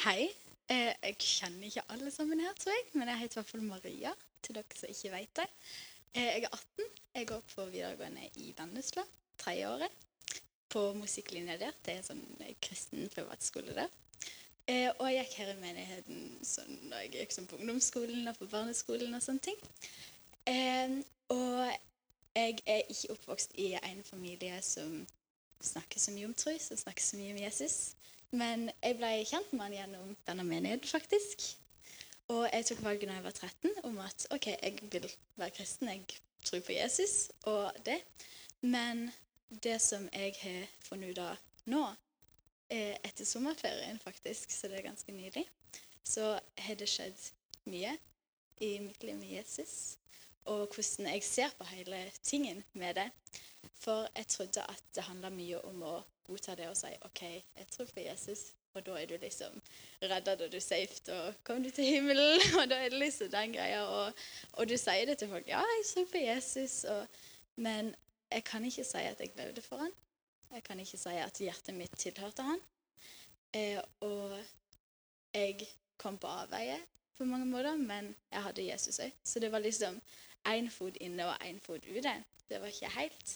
Hei. 0.06 0.30
Eh, 0.70 0.92
jeg 1.02 1.16
kjenner 1.18 1.66
ikke 1.66 1.82
alle 1.90 2.10
sammen 2.14 2.40
her, 2.40 2.52
tror 2.54 2.76
jeg, 2.76 2.84
men 2.94 3.08
jeg 3.10 3.18
heter 3.24 3.34
i 3.34 3.40
hvert 3.40 3.48
fall 3.50 3.64
Maria, 3.66 4.12
til 4.38 4.54
dere 4.54 4.76
som 4.78 4.92
ikke 4.92 5.10
vet 5.16 5.32
det. 5.40 5.46
Eh, 6.14 6.28
jeg 6.28 6.44
er 6.46 6.52
18. 6.54 6.92
Jeg 7.18 7.26
går 7.26 7.40
på 7.50 7.64
videregående 7.72 8.28
i 8.38 8.52
Vennesla, 8.54 9.02
tredje 9.40 9.68
året. 9.70 10.06
På 10.70 10.92
musikklinja 10.94 11.58
der. 11.58 11.74
Det 11.82 11.94
er 11.94 12.02
en 12.02 12.08
sånn 12.12 12.24
eh, 12.44 12.54
kristen 12.62 13.08
privatskole 13.10 13.74
der. 13.74 13.90
Eh, 14.70 14.90
og 14.92 15.08
jeg 15.10 15.24
gikk 15.24 15.38
her 15.40 15.52
i 15.54 15.60
menigheten 15.60 16.26
sånn, 16.46 16.76
da 16.92 17.00
jeg 17.02 17.14
gikk 17.16 17.34
sånn 17.34 17.48
på 17.50 17.58
ungdomsskolen 17.58 18.30
og 18.30 18.36
på 18.38 18.50
barneskolen 18.52 19.16
og 19.16 19.24
sånne 19.24 19.46
ting. 19.48 19.62
Eh, 20.50 21.00
og 21.34 21.64
jeg 22.36 22.60
er 22.66 22.84
ikke 22.86 23.16
oppvokst 23.16 23.56
i 23.58 23.72
en 23.80 24.04
familie 24.06 24.60
som 24.62 25.00
snakker 25.60 26.00
så 26.00 26.14
mye 26.14 26.28
om 26.28 26.36
tro, 26.38 26.54
som 26.62 26.78
snakker 26.78 27.04
så 27.04 27.18
mye 27.18 27.34
om 27.34 27.40
Jesus. 27.42 27.78
Men 28.30 28.68
jeg 28.78 28.96
ble 29.00 29.10
kjent 29.26 29.50
med 29.52 29.66
han 29.66 29.74
gjennom 29.74 30.12
denne 30.28 30.46
menigheten, 30.46 30.88
faktisk. 30.88 31.48
Og 32.30 32.46
jeg 32.46 32.66
tok 32.68 32.82
valget 32.84 33.08
da 33.10 33.16
jeg 33.16 33.26
var 33.26 33.34
13 33.34 33.88
om 33.88 33.98
at 34.04 34.26
OK, 34.30 34.46
jeg 34.52 34.90
vil 34.92 35.08
være 35.40 35.54
kristen, 35.56 35.90
jeg 35.90 36.20
tror 36.46 36.62
på 36.62 36.76
Jesus 36.76 37.14
og 37.50 37.72
det. 37.86 37.98
Men 38.62 39.08
det 39.50 39.78
som 39.82 40.08
jeg 40.12 40.34
har 40.40 40.66
funnet 40.86 41.10
ut 41.10 41.22
av 41.24 41.36
nå, 41.70 41.82
er 42.70 42.98
etter 43.02 43.26
sommerferien, 43.26 43.98
faktisk, 43.98 44.52
så 44.54 44.70
det 44.70 44.78
er 44.78 44.86
ganske 44.86 45.12
nylig, 45.12 45.42
så 46.06 46.36
har 46.38 46.78
det 46.78 46.88
skjedd 46.88 47.18
mye 47.70 47.96
i 48.62 48.76
mitt 48.80 49.02
liv 49.02 49.16
med 49.18 49.32
Jesus. 49.34 49.96
Og 50.44 50.70
hvordan 50.74 51.10
jeg 51.10 51.24
ser 51.26 51.50
på 51.58 51.64
hele 51.64 52.04
tingen 52.22 52.62
med 52.72 52.94
det. 52.94 53.10
For 53.80 54.08
jeg 54.16 54.26
trodde 54.26 54.62
at 54.62 54.82
det 54.94 55.04
handla 55.04 55.30
mye 55.34 55.60
om 55.68 55.82
å 55.82 55.98
godta 56.26 56.54
det 56.56 56.68
og 56.70 56.78
si 56.78 56.90
OK, 57.06 57.22
jeg 57.22 57.68
tror 57.72 57.90
på 57.94 58.04
Jesus. 58.06 58.50
Og 58.74 58.84
da 58.86 58.94
er 59.00 59.08
du 59.10 59.16
liksom 59.18 59.56
redda, 60.02 60.36
da 60.38 60.46
er 60.46 60.52
du 60.52 60.60
safe, 60.62 61.00
og 61.12 61.40
kom 61.44 61.62
du 61.64 61.70
til 61.74 61.88
himmelen. 61.88 62.38
Og 62.60 62.68
da 62.70 62.78
er 62.78 62.92
det 62.92 63.00
liksom 63.00 63.32
den 63.32 63.56
greia. 63.56 63.82
Og, 63.82 64.20
og 64.52 64.68
du 64.70 64.76
sier 64.78 65.08
det 65.10 65.18
til 65.18 65.28
folk. 65.32 65.48
Ja, 65.48 65.58
jeg 65.58 65.86
tror 65.88 66.06
på 66.12 66.22
Jesus. 66.22 66.84
Og, 66.84 67.24
men 67.56 67.90
jeg 68.30 68.44
kan 68.44 68.64
ikke 68.64 68.84
si 68.84 69.02
at 69.10 69.20
jeg 69.20 69.32
levde 69.36 69.62
for 69.62 69.76
han. 69.76 69.92
Jeg 70.50 70.62
kan 70.66 70.80
ikke 70.80 70.98
si 70.98 71.16
at 71.22 71.38
hjertet 71.38 71.74
mitt 71.74 71.92
tilhørte 71.98 72.42
han. 72.42 72.60
Eh, 73.54 73.78
og 74.00 74.38
jeg 75.34 75.66
kom 75.98 76.18
på 76.18 76.26
avveie 76.26 76.78
på 77.18 77.24
mange 77.24 77.46
måter, 77.46 77.76
men 77.76 78.14
jeg 78.32 78.42
hadde 78.42 78.66
Jesus 78.66 79.00
òg. 79.02 79.12
Så 79.24 79.40
det 79.40 79.52
var 79.52 79.58
liksom 79.58 80.00
én 80.48 80.70
fot 80.70 80.96
inne 81.00 81.26
og 81.28 81.44
én 81.44 81.60
fot 81.60 81.84
ute. 81.84 82.14
Det 82.48 82.60
var 82.60 82.66
ikke 82.66 82.92
helt. 82.98 83.34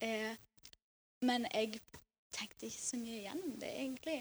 Eh, 0.00 0.34
men 1.20 1.46
jeg 1.54 1.80
tenkte 2.32 2.66
ikke 2.66 2.82
så 2.82 3.00
mye 3.00 3.22
gjennom 3.22 3.56
det, 3.60 3.70
egentlig. 3.70 4.18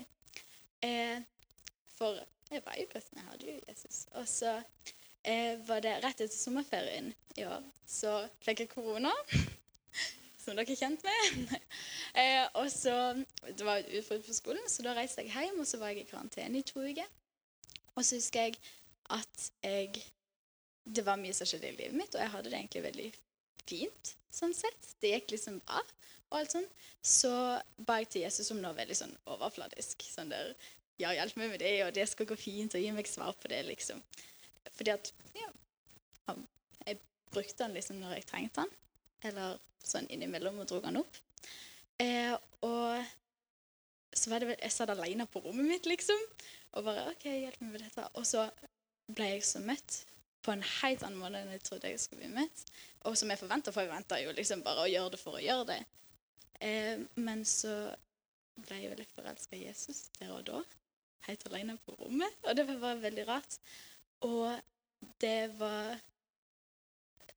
Eh, 0.81 1.21
for 1.97 2.17
jeg 2.51 2.63
var 2.65 2.79
jo 2.79 2.87
kristen, 2.91 3.19
jeg 3.19 3.29
hadde 3.31 3.51
jo 3.51 3.59
Jesus. 3.67 4.07
Og 4.11 4.27
så 4.27 4.55
eh, 5.23 5.67
var 5.67 5.83
det 5.83 5.97
rett 6.03 6.21
etter 6.21 6.37
sommerferien 6.37 7.13
i 7.37 7.45
år, 7.45 7.63
så 7.85 8.23
fikk 8.45 8.63
jeg 8.63 8.73
korona. 8.73 9.11
Som 10.41 10.55
dere 10.55 10.71
er 10.71 10.79
kjent 10.79 11.03
med. 11.03 11.55
eh, 12.21 12.45
og 12.55 12.69
så, 12.71 12.95
Det 13.47 13.65
var 13.67 13.81
et 13.81 13.93
utbrudd 13.99 14.23
på 14.23 14.35
skolen, 14.37 14.67
så 14.71 14.85
da 14.85 14.95
reiste 14.95 15.25
jeg 15.25 15.33
hjem, 15.33 15.59
og 15.59 15.67
så 15.67 15.79
var 15.81 15.91
jeg 15.91 16.05
i 16.05 16.11
karantene 16.11 16.61
i 16.61 16.67
to 16.67 16.83
uker. 16.83 17.09
Og 17.95 18.05
så 18.05 18.19
husker 18.19 18.47
jeg 18.47 18.59
at 19.09 19.49
jeg 19.63 20.03
Det 20.87 21.03
var 21.03 21.19
mye 21.19 21.35
som 21.35 21.47
skjedde 21.47 21.67
i 21.67 21.75
livet 21.75 21.97
mitt, 21.99 22.15
og 22.15 22.21
jeg 22.21 22.31
hadde 22.31 22.49
det 22.49 22.59
egentlig 22.61 22.83
veldig 22.85 23.09
fint 23.67 24.13
sånn 24.31 24.53
sett. 24.55 24.93
Det 25.01 25.11
gikk 25.11 25.33
liksom 25.35 25.59
bra 25.65 25.81
og 26.27 26.39
alt 26.39 26.55
sånn. 26.55 26.67
Så 27.03 27.31
ba 27.87 27.99
jeg 28.01 28.09
til 28.11 28.25
Jesus 28.25 28.51
om 28.53 28.59
noe 28.63 28.75
veldig 28.77 28.97
sånn 28.99 29.15
overfladisk. 29.35 30.07
Sånn 30.07 30.33
der 30.33 30.55
Ja, 30.97 31.11
hjelp 31.13 31.35
meg 31.37 31.51
med 31.51 31.59
det, 31.61 31.75
og 31.85 31.91
det 31.93 32.07
skal 32.09 32.25
gå 32.25 32.33
fint, 32.41 32.73
og 32.73 32.81
gi 32.81 32.89
meg 32.91 33.05
svar 33.05 33.35
på 33.37 33.51
det, 33.51 33.59
liksom. 33.67 33.99
Fordi 34.73 34.91
at 34.95 35.11
Ja. 35.35 35.51
Jeg 36.87 36.97
brukte 37.31 37.63
han 37.63 37.73
liksom 37.73 37.99
når 37.99 38.15
jeg 38.15 38.25
trengte 38.25 38.63
han. 38.63 38.71
Eller 39.25 39.57
sånn 39.83 40.09
innimellom 40.13 40.59
og 40.61 40.69
dro 40.69 40.81
han 40.85 40.99
opp. 41.01 41.21
Eh, 42.01 42.33
og 42.65 43.05
så 44.17 44.29
var 44.29 44.41
det 44.41 44.51
vel 44.51 44.61
Jeg 44.61 44.73
satt 44.73 44.91
alene 44.93 45.25
på 45.29 45.41
rommet 45.41 45.69
mitt, 45.69 45.89
liksom. 45.89 46.19
Og 46.77 46.85
bare 46.85 47.07
OK, 47.11 47.25
hjelp 47.25 47.61
meg 47.63 47.75
med 47.75 47.85
dette. 47.85 48.05
Og 48.19 48.27
så 48.27 48.47
ble 49.07 49.31
jeg 49.31 49.45
så 49.47 49.61
møtt 49.63 50.01
på 50.45 50.53
en 50.53 50.63
helt 50.81 51.03
annen 51.03 51.19
måte 51.19 51.41
enn 51.41 51.53
jeg 51.55 51.63
trodde 51.65 51.91
jeg 51.91 52.01
skulle 52.01 52.25
bli 52.25 52.35
møtt. 52.37 52.63
Og 53.07 53.17
som 53.19 53.31
jeg 53.31 53.39
forventa, 53.39 53.73
for 53.73 53.85
jeg 53.85 53.91
venta 53.91 54.19
jo 54.21 54.33
liksom 54.35 54.63
bare 54.65 54.83
å 54.85 54.91
gjøre 54.91 55.13
det 55.15 55.21
for 55.21 55.39
å 55.39 55.43
gjøre 55.43 55.67
det. 55.71 55.79
Eh, 56.63 57.03
men 57.19 57.43
så 57.47 57.73
ble 58.57 58.81
jeg 58.81 58.91
veldig 58.93 59.07
forelska 59.13 59.57
i 59.57 59.65
Jesus 59.67 60.07
der 60.17 60.33
og 60.33 60.45
da. 60.47 60.61
Helt 61.27 61.45
alene 61.49 61.77
på 61.85 61.95
rommet. 61.99 62.37
Og 62.45 62.57
det 62.57 62.67
var 62.69 62.83
bare 62.83 63.03
veldig 63.03 63.27
rart. 63.27 63.59
Og 64.25 64.55
det 65.21 65.51
var 65.59 65.97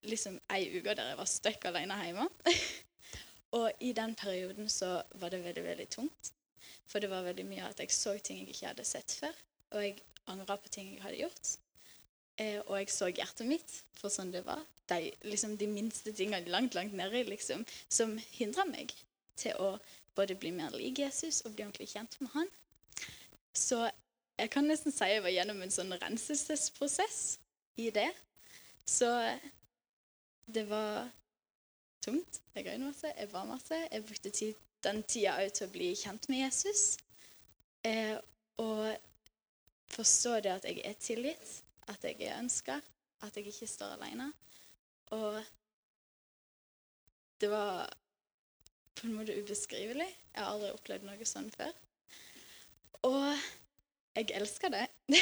liksom 0.06 0.38
ei 0.52 0.68
uke 0.78 0.94
der 0.94 1.12
jeg 1.12 1.18
var 1.18 1.28
stuck 1.30 1.64
alene 1.68 1.96
hjemme. 2.04 2.28
og 3.58 3.70
i 3.80 3.92
den 3.96 4.14
perioden 4.14 4.68
så 4.68 5.00
var 5.20 5.32
det 5.34 5.44
veldig, 5.44 5.64
veldig 5.64 5.88
tungt. 5.90 6.32
For 6.90 7.02
det 7.02 7.10
var 7.10 7.26
veldig 7.26 7.46
mye 7.46 7.68
at 7.68 7.80
jeg 7.80 7.92
så 7.94 8.16
ting 8.18 8.40
jeg 8.42 8.54
ikke 8.54 8.72
hadde 8.72 8.86
sett 8.88 9.14
før. 9.20 9.34
Og 9.70 9.84
jeg 9.84 10.00
angra 10.30 10.56
på 10.56 10.72
ting 10.72 10.94
jeg 10.94 11.02
hadde 11.04 11.22
gjort. 11.22 11.52
Eh, 12.40 12.58
og 12.66 12.76
jeg 12.78 12.90
så 12.94 13.10
hjertet 13.10 13.46
mitt 13.46 13.76
for 13.98 14.12
sånn 14.12 14.32
det 14.34 14.42
var. 14.46 14.62
De, 14.90 15.12
liksom, 15.22 15.54
de 15.60 15.68
minste 15.70 16.12
tingene 16.16 16.50
langt, 16.50 16.74
langt 16.74 16.96
nedi 16.96 17.22
liksom, 17.28 17.62
som 17.88 18.16
hindra 18.34 18.64
meg 18.66 18.94
til 19.38 19.54
å 19.62 19.76
både 20.18 20.34
bli 20.38 20.50
mer 20.54 20.74
lik 20.74 20.98
Jesus 20.98 21.44
og 21.44 21.54
bli 21.54 21.64
ordentlig 21.66 21.92
kjent 21.92 22.16
med 22.20 22.32
han. 22.34 22.50
Så 23.54 23.84
jeg 24.40 24.50
kan 24.52 24.66
nesten 24.66 24.94
si 24.94 25.06
jeg 25.10 25.22
var 25.24 25.34
gjennom 25.34 25.60
en 25.62 25.72
sånn 25.74 25.94
renselsesprosess 26.00 27.38
i 27.80 27.90
det. 27.94 28.08
Så 28.88 29.08
det 30.46 30.64
var 30.70 31.11
tungt. 32.05 32.40
Jeg 32.55 32.64
grein 32.64 32.85
masse, 32.85 33.12
jeg 33.16 33.33
var 33.33 33.44
masse. 33.48 33.76
Jeg 33.92 34.05
brukte 34.07 34.31
tid, 34.31 34.55
den 34.85 35.03
tida 35.03 35.37
òg 35.42 35.53
til 35.53 35.68
å 35.68 35.72
bli 35.74 35.92
kjent 35.98 36.29
med 36.33 36.44
Jesus. 36.44 36.85
Eh, 37.85 38.16
og 38.61 38.96
forstå 39.90 40.37
det 40.44 40.55
at 40.55 40.68
jeg 40.68 40.83
er 40.85 40.98
tilgitt, 41.00 41.55
at 41.88 42.05
jeg 42.05 42.20
er 42.22 42.38
ønska, 42.38 42.81
at 43.24 43.37
jeg 43.37 43.53
ikke 43.53 43.68
står 43.68 43.96
alene. 43.98 44.31
Og 45.16 45.40
det 47.40 47.50
var 47.50 47.88
på 49.00 49.07
en 49.07 49.16
måte 49.16 49.37
ubeskrivelig. 49.37 50.09
Jeg 50.35 50.44
har 50.44 50.53
aldri 50.53 50.74
opplevd 50.74 51.09
noe 51.09 51.29
sånn 51.29 51.48
før. 51.55 51.72
Og 53.09 53.24
jeg 54.16 54.33
elsker 54.37 54.72
det. 54.74 54.87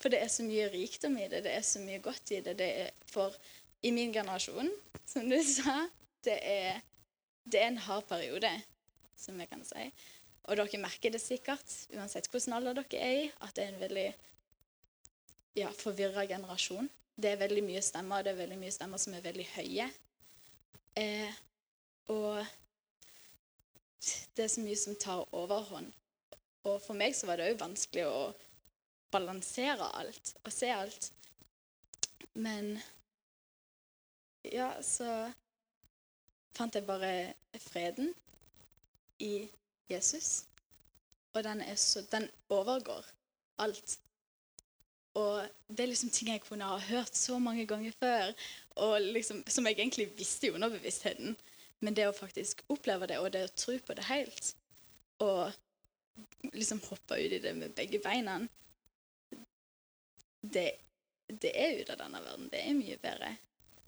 For 0.00 0.12
det 0.12 0.22
er 0.24 0.30
så 0.32 0.44
mye 0.46 0.68
rikdom 0.72 1.18
i 1.20 1.28
det, 1.30 1.44
det 1.44 1.52
er 1.54 1.64
så 1.66 1.82
mye 1.82 2.00
godt 2.02 2.32
i 2.34 2.40
det. 2.44 2.56
det 2.58 2.70
er 2.86 2.90
for 3.12 3.34
i 3.82 3.92
min 3.92 4.12
generasjon, 4.12 4.70
som 5.08 5.28
du 5.30 5.38
sa, 5.44 5.86
det 6.26 6.38
er, 6.44 6.80
det 7.44 7.60
er 7.60 7.70
en 7.70 7.82
hard 7.86 8.06
periode, 8.08 8.50
som 9.16 9.38
jeg 9.40 9.50
kan 9.50 9.64
si. 9.64 9.86
Og 10.48 10.58
dere 10.58 10.80
merker 10.82 11.12
det 11.14 11.22
sikkert, 11.22 11.64
uansett 11.94 12.28
hvilken 12.30 12.56
alder 12.56 12.80
dere 12.80 13.00
er 13.00 13.16
i, 13.24 13.28
at 13.40 13.54
det 13.56 13.64
er 13.64 13.74
en 13.74 13.84
veldig 13.84 14.08
ja, 15.60 15.70
forvirra 15.76 16.26
generasjon. 16.28 16.88
Det 17.20 17.34
er 17.34 17.40
veldig 17.40 17.64
mye 17.66 17.82
stemmer, 17.84 18.20
og 18.20 18.26
det 18.26 18.34
er 18.34 18.42
veldig 18.42 18.58
mye 18.60 18.74
stemmer 18.74 19.00
som 19.00 19.16
er 19.16 19.24
veldig 19.24 19.46
høye. 19.54 19.88
Eh, 21.00 21.40
og 22.12 22.44
det 24.36 24.44
er 24.44 24.52
så 24.52 24.64
mye 24.64 24.78
som 24.80 24.96
tar 25.00 25.26
overhånd. 25.36 25.90
Og 26.68 26.80
for 26.84 26.96
meg 26.96 27.16
så 27.16 27.28
var 27.28 27.40
det 27.40 27.50
òg 27.52 27.60
vanskelig 27.60 28.06
å 28.08 28.30
balansere 29.12 29.88
alt 30.00 30.34
og 30.44 30.52
se 30.54 30.70
alt. 30.72 31.10
Men 32.38 32.76
ja, 34.44 34.70
så 34.82 35.30
fant 36.56 36.74
jeg 36.74 36.86
bare 36.86 37.32
freden 37.60 38.14
i 39.20 39.48
Jesus. 39.90 40.44
Og 41.34 41.44
den, 41.44 41.60
er 41.60 41.74
så, 41.78 42.02
den 42.10 42.28
overgår 42.48 43.06
alt. 43.58 43.98
Og 45.14 45.46
det 45.68 45.80
er 45.80 45.90
liksom 45.90 46.10
ting 46.10 46.30
jeg 46.30 46.42
kunne 46.42 46.64
ha 46.66 46.78
hørt 46.78 47.16
så 47.16 47.38
mange 47.38 47.66
ganger 47.66 47.92
før, 47.98 48.32
og 48.70 49.00
liksom, 49.00 49.42
som 49.46 49.66
jeg 49.66 49.78
egentlig 49.78 50.06
visste 50.18 50.46
i 50.46 50.50
underbevisstheten. 50.50 51.36
Men 51.80 51.96
det 51.96 52.06
å 52.08 52.14
faktisk 52.14 52.62
oppleve 52.68 53.08
det, 53.10 53.18
og 53.18 53.32
det 53.32 53.44
å 53.46 53.54
tro 53.56 53.76
på 53.78 53.96
det 53.96 54.06
helt, 54.06 54.54
og 55.24 55.52
liksom 56.54 56.80
hoppe 56.86 57.18
ut 57.18 57.36
i 57.36 57.42
det 57.42 57.54
med 57.56 57.74
begge 57.76 57.98
beina, 58.04 58.38
det, 60.40 60.70
det 61.28 61.52
er 61.54 61.80
ut 61.80 61.90
av 61.90 62.02
denne 62.04 62.22
verden. 62.24 62.50
Det 62.52 62.62
er 62.62 62.76
mye 62.76 62.98
bedre. 63.02 63.32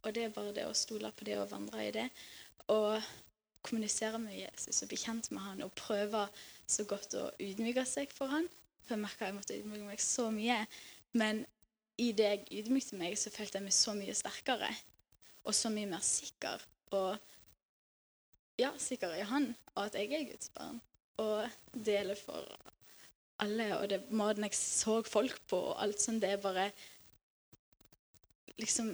Og 0.03 0.15
det 0.15 0.25
er 0.27 0.35
bare 0.35 0.55
det 0.57 0.67
å 0.67 0.77
stole 0.77 1.13
på 1.15 1.27
det 1.27 1.39
og 1.39 1.51
vandre 1.53 1.85
i 1.87 1.93
det. 1.95 2.09
Og 2.75 2.99
kommunisere 3.63 4.19
med 4.19 4.35
Jesus 4.35 4.83
og 4.83 4.91
bli 4.91 4.99
kjent 4.99 5.31
med 5.31 5.45
han 5.45 5.63
og 5.63 5.75
prøve 5.79 6.27
så 6.67 6.85
godt 6.89 7.15
å 7.19 7.29
ydmyke 7.43 7.85
seg 7.87 8.11
for 8.15 8.33
han. 8.33 8.49
For 8.83 8.97
jeg 8.97 9.05
merka 9.05 9.29
jeg 9.29 9.37
måtte 9.37 9.59
ydmyke 9.59 9.87
meg 9.87 10.03
så 10.03 10.29
mye. 10.35 10.59
Men 11.15 11.45
i 12.03 12.11
det 12.17 12.29
jeg 12.29 12.63
ydmykte 12.63 12.99
meg, 12.99 13.15
så 13.21 13.31
følte 13.31 13.61
jeg 13.61 13.69
meg 13.69 13.77
så 13.77 13.95
mye 13.95 14.17
sterkere. 14.17 14.71
Og 15.47 15.55
så 15.55 15.71
mye 15.75 15.91
mer 15.91 16.03
sikker. 16.07 16.65
Og 16.97 17.15
ja, 18.61 18.73
sikker 18.79 19.15
i 19.17 19.27
han, 19.27 19.53
og 19.75 19.87
at 19.87 19.97
jeg 19.99 20.13
er 20.13 20.29
Guds 20.33 20.51
barn. 20.57 20.81
Og 21.23 21.47
deler 21.87 22.19
for 22.19 22.47
alle, 23.43 23.69
og 23.79 23.89
det 23.91 24.03
måten 24.15 24.47
jeg 24.47 24.57
så 24.59 25.01
folk 25.07 25.39
på, 25.51 25.59
og 25.73 25.79
alt 25.83 26.03
sånt, 26.03 26.23
det 26.23 26.35
er 26.35 26.43
bare 26.43 26.73
Liksom 28.61 28.91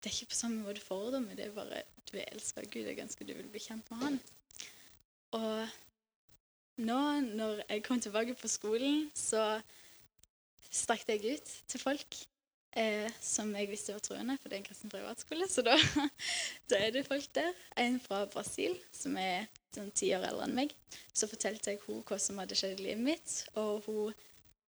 Det 0.00 0.08
er 0.08 0.16
ikke 0.16 0.32
på 0.32 0.40
samme 0.40 0.64
måte 0.64 0.80
fordommer. 0.80 1.36
Det 1.36 1.46
er 1.46 1.56
bare 1.56 1.82
du 2.10 2.16
er 2.18 2.32
elska 2.32 2.62
av 2.64 2.70
Gud, 2.72 2.88
og 2.88 3.04
ønsker 3.04 3.28
du 3.28 3.34
vil 3.36 3.50
bli 3.52 3.62
kjent 3.62 3.90
med 3.92 4.02
Han. 4.04 4.18
Og 5.36 6.80
nå, 6.80 7.00
når 7.36 7.62
jeg 7.68 7.84
kom 7.86 8.00
tilbake 8.00 8.34
på 8.34 8.48
skolen, 8.48 9.10
så 9.14 9.60
stakk 10.70 11.04
jeg 11.08 11.36
ut 11.36 11.52
til 11.68 11.82
folk 11.82 12.16
eh, 12.78 13.10
som 13.22 13.50
jeg 13.56 13.68
visste 13.70 13.94
var 13.94 14.02
troende, 14.04 14.36
for 14.40 14.50
det 14.50 14.58
er 14.58 14.62
en 14.62 14.68
kristen 14.68 14.92
privatskole. 14.92 15.48
Så 15.50 15.64
da, 15.66 15.76
da 16.70 16.80
er 16.80 16.94
det 16.94 17.06
folk 17.06 17.28
der. 17.36 17.52
En 17.78 18.00
fra 18.02 18.24
Brasil, 18.30 18.78
som 18.94 19.18
er 19.20 19.48
sånn 19.74 19.92
ti 19.94 20.10
år 20.16 20.26
eldre 20.30 20.48
enn 20.48 20.56
meg. 20.62 20.74
Så 21.12 21.30
fortalte 21.30 21.74
jeg 21.74 21.82
henne 21.84 22.06
hva 22.08 22.18
som 22.22 22.40
hadde 22.42 22.58
skjedd 22.58 22.80
i 22.80 22.88
livet 22.88 23.04
mitt, 23.04 23.36
og 23.60 23.84
hun 23.86 24.16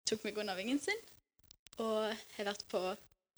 tok 0.08 0.26
meg 0.26 0.38
under 0.42 0.58
vingen 0.58 0.82
sin. 0.82 1.02
Og 1.80 2.12
har 2.36 2.50
vært 2.52 2.66
på 2.70 2.82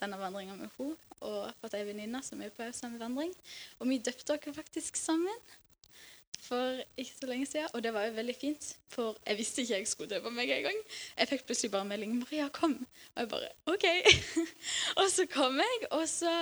denne 0.02 0.18
vandringa 0.20 0.57
med 0.59 0.72
henne 0.76 1.13
og 1.24 1.50
fått 1.60 1.76
ei 1.78 1.84
venninne 1.88 2.20
som 2.24 2.42
er 2.44 2.52
på 2.54 2.66
samme 2.76 3.00
vandring. 3.00 3.32
Og 3.80 3.88
vi 3.90 4.00
døpte 4.04 4.37
oss 4.37 4.56
faktisk 4.56 4.98
sammen 5.00 5.44
for 6.44 6.82
ikke 7.00 7.14
så 7.16 7.28
lenge 7.28 7.46
siden, 7.46 7.68
og 7.72 7.82
det 7.82 7.92
var 7.94 8.04
jo 8.04 8.16
veldig 8.18 8.34
fint. 8.37 8.66
For 8.92 9.16
jeg 9.26 9.38
visste 9.38 9.62
ikke 9.62 9.78
jeg 9.78 9.88
skulle 9.88 10.10
døpe 10.10 10.32
meg 10.34 10.50
engang. 10.52 10.76
Jeg 11.18 11.30
fikk 11.30 11.46
plutselig 11.48 11.70
bare 11.72 11.88
melding 11.88 12.18
'Maria, 12.18 12.48
kom'. 12.48 12.84
Og 13.14 13.22
jeg 13.22 13.28
bare 13.28 13.48
OK. 13.66 13.87
og 15.00 15.10
så 15.10 15.26
kom 15.30 15.56
jeg, 15.56 15.87
og 15.90 16.08
så 16.08 16.32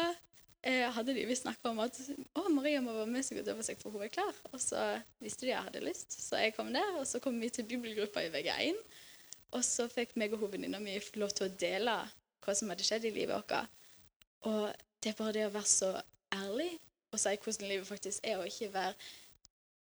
eh, 0.62 0.88
hadde 0.96 1.14
de 1.14 1.26
visst 1.26 1.46
snakka 1.46 1.70
om 1.70 1.78
at 1.84 2.00
'Å, 2.34 2.48
Maria 2.48 2.80
må 2.80 2.96
være 2.96 3.06
med 3.06 3.22
seg 3.26 3.38
og 3.38 3.46
døpe 3.46 3.62
seg, 3.62 3.78
for 3.78 3.90
hun 3.90 4.02
er 4.02 4.08
klar'. 4.16 4.42
Og 4.52 4.60
så 4.60 5.00
visste 5.20 5.46
de 5.46 5.52
jeg 5.52 5.62
hadde 5.68 5.84
lyst, 5.86 6.18
så 6.22 6.42
jeg 6.42 6.56
kom 6.56 6.72
der. 6.72 6.98
Og 6.98 7.06
så 7.06 7.20
kom 7.22 7.40
vi 7.40 7.48
til 7.48 7.64
bibelgruppa 7.64 8.26
i 8.26 8.32
VG1. 8.34 8.82
Og 9.52 9.64
så 9.64 9.86
fikk 9.88 10.16
meg 10.16 10.32
og 10.32 10.40
hovedvenninna 10.40 10.80
mi 10.80 10.98
lov 11.20 11.30
til 11.36 11.46
å 11.46 11.54
dele 11.60 12.00
hva 12.42 12.54
som 12.56 12.70
hadde 12.72 12.84
skjedd 12.86 13.04
i 13.06 13.14
livet 13.14 13.36
vårt. 13.36 13.68
Og 14.48 14.72
det 15.02 15.12
er 15.12 15.18
bare 15.18 15.34
det 15.36 15.46
å 15.46 15.54
være 15.54 15.70
så 15.70 15.92
ærlig 16.34 16.70
og 17.12 17.20
si 17.20 17.34
hvordan 17.44 17.68
livet 17.68 17.86
faktisk 17.86 18.24
er, 18.24 18.38
og 18.40 18.48
ikke 18.48 18.72
være 18.72 18.94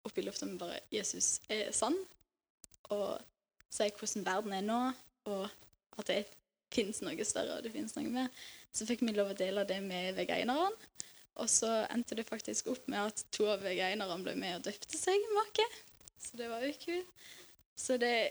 oppe 0.05 0.21
i 0.21 0.25
lufta 0.25 0.47
med 0.47 0.59
bare 0.59 0.81
'Jesus 0.91 1.41
er 1.49 1.71
sann', 1.73 2.07
og 2.83 3.21
si 3.71 3.91
hvordan 3.99 4.27
verden 4.27 4.53
er 4.53 4.61
nå, 4.67 4.93
og 5.25 5.49
at 5.99 6.07
det 6.07 6.25
finnes 6.75 7.03
noe 7.03 7.25
større, 7.25 7.57
og 7.57 7.63
det 7.63 7.73
finnes 7.73 7.97
noe 7.97 8.11
mer. 8.11 8.29
Så 8.73 8.87
fikk 8.87 9.03
vi 9.03 9.15
lov 9.15 9.33
å 9.33 9.39
dele 9.39 9.65
det 9.67 9.81
med 9.83 10.15
veganerne. 10.19 10.77
Og 11.41 11.49
så 11.49 11.87
endte 11.91 12.17
det 12.19 12.27
faktisk 12.29 12.67
opp 12.73 12.89
med 12.91 12.99
at 13.01 13.25
to 13.33 13.47
av 13.49 13.63
veganerne 13.65 14.19
ble 14.25 14.35
med 14.37 14.59
og 14.59 14.65
døpte 14.67 14.99
seg 14.99 15.27
make. 15.37 15.67
Så 16.19 16.37
det 16.37 16.51
var 16.51 16.65
jo 16.67 16.73
kult. 16.85 17.27
Så 17.77 17.97
det 17.97 18.31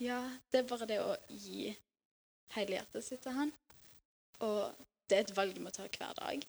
Ja, 0.00 0.18
det 0.52 0.58
er 0.58 0.68
bare 0.68 0.86
det 0.86 0.98
å 1.00 1.14
gi 1.30 1.70
hele 2.54 2.78
hjertet 2.78 3.06
sitt 3.06 3.22
til 3.24 3.36
han. 3.36 3.52
Og 4.44 4.86
det 5.08 5.18
er 5.18 5.26
et 5.26 5.36
valg 5.36 5.56
du 5.56 5.62
må 5.64 5.72
ta 5.74 5.86
hver 5.86 6.14
dag. 6.18 6.46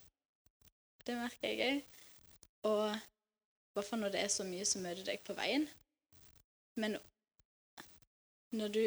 Det 1.05 1.17
merker 1.17 1.51
jeg 1.51 1.65
òg. 1.69 1.99
Og 2.65 2.85
i 2.95 3.77
hvert 3.77 3.99
når 3.99 4.13
det 4.13 4.21
er 4.23 4.31
så 4.33 4.45
mye 4.47 4.65
som 4.65 4.85
møter 4.85 5.05
deg 5.05 5.21
på 5.25 5.35
veien. 5.37 5.67
Men 6.79 6.97
når 8.55 8.73
du 8.73 8.85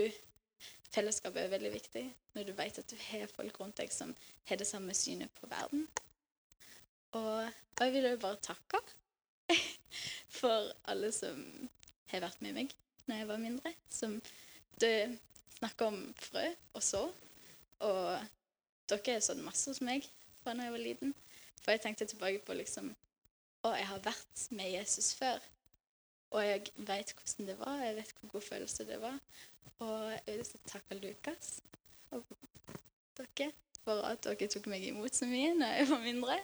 Fellesskapet 0.88 1.42
er 1.42 1.52
veldig 1.52 1.72
viktig. 1.72 2.04
Når 2.35 2.46
du 2.48 2.52
vet 2.57 2.78
at 2.81 2.90
du 2.90 2.96
har 3.11 3.28
folk 3.28 3.61
rundt 3.61 3.76
deg 3.81 3.92
som 3.92 4.14
har 4.48 4.57
det 4.57 4.66
samme 4.66 4.94
synet 4.96 5.33
på 5.37 5.48
verden. 5.50 5.85
Og 7.18 7.48
jeg 7.81 7.92
vil 7.92 8.09
jo 8.09 8.20
bare 8.22 8.40
takke 8.42 8.81
for 10.40 10.72
alle 10.88 11.12
som 11.12 11.42
har 12.12 12.24
vært 12.24 12.40
med 12.44 12.57
meg 12.57 12.74
når 13.09 13.20
jeg 13.20 13.28
var 13.28 13.42
mindre. 13.42 13.74
Som 13.92 14.16
det 14.81 15.18
snakker 15.59 15.90
om 15.92 16.01
frø 16.18 16.44
og 16.73 16.83
så. 16.85 17.05
Og 17.85 18.01
dere 18.90 19.18
har 19.18 19.25
sådd 19.25 19.44
masse 19.44 19.71
hos 19.71 19.83
meg 19.85 20.07
fra 20.42 20.55
da 20.57 20.66
jeg 20.66 20.75
var 20.75 20.85
liten. 20.85 21.14
For 21.61 21.75
jeg 21.75 21.85
tenkte 21.85 22.09
tilbake 22.09 22.42
på 22.47 22.57
liksom 22.57 22.94
Å, 23.66 23.73
jeg 23.75 23.88
har 23.90 24.03
vært 24.05 24.42
med 24.55 24.71
Jesus 24.71 25.12
før. 25.18 25.42
Og 26.31 26.44
jeg 26.44 26.68
vet 26.77 27.11
hvordan 27.16 27.49
det 27.49 27.57
var. 27.59 27.81
Jeg 27.83 27.97
vet 27.97 28.12
hvor 28.21 28.35
god 28.37 28.44
følelse 28.47 28.87
det 28.87 29.01
var. 29.03 29.16
Og 29.83 29.94
jeg 30.12 30.23
vil 30.27 30.38
lyst 30.42 30.61
takke 30.71 30.99
Lukas 30.99 31.59
og 32.14 32.25
dere 33.18 33.51
for 33.85 34.05
at 34.07 34.23
dere 34.25 34.49
tok 34.51 34.68
meg 34.71 34.85
imot 34.88 35.16
så 35.16 35.27
mye 35.29 35.55
når 35.57 35.75
jeg 35.79 35.88
var 35.90 36.01
mindre, 36.03 36.37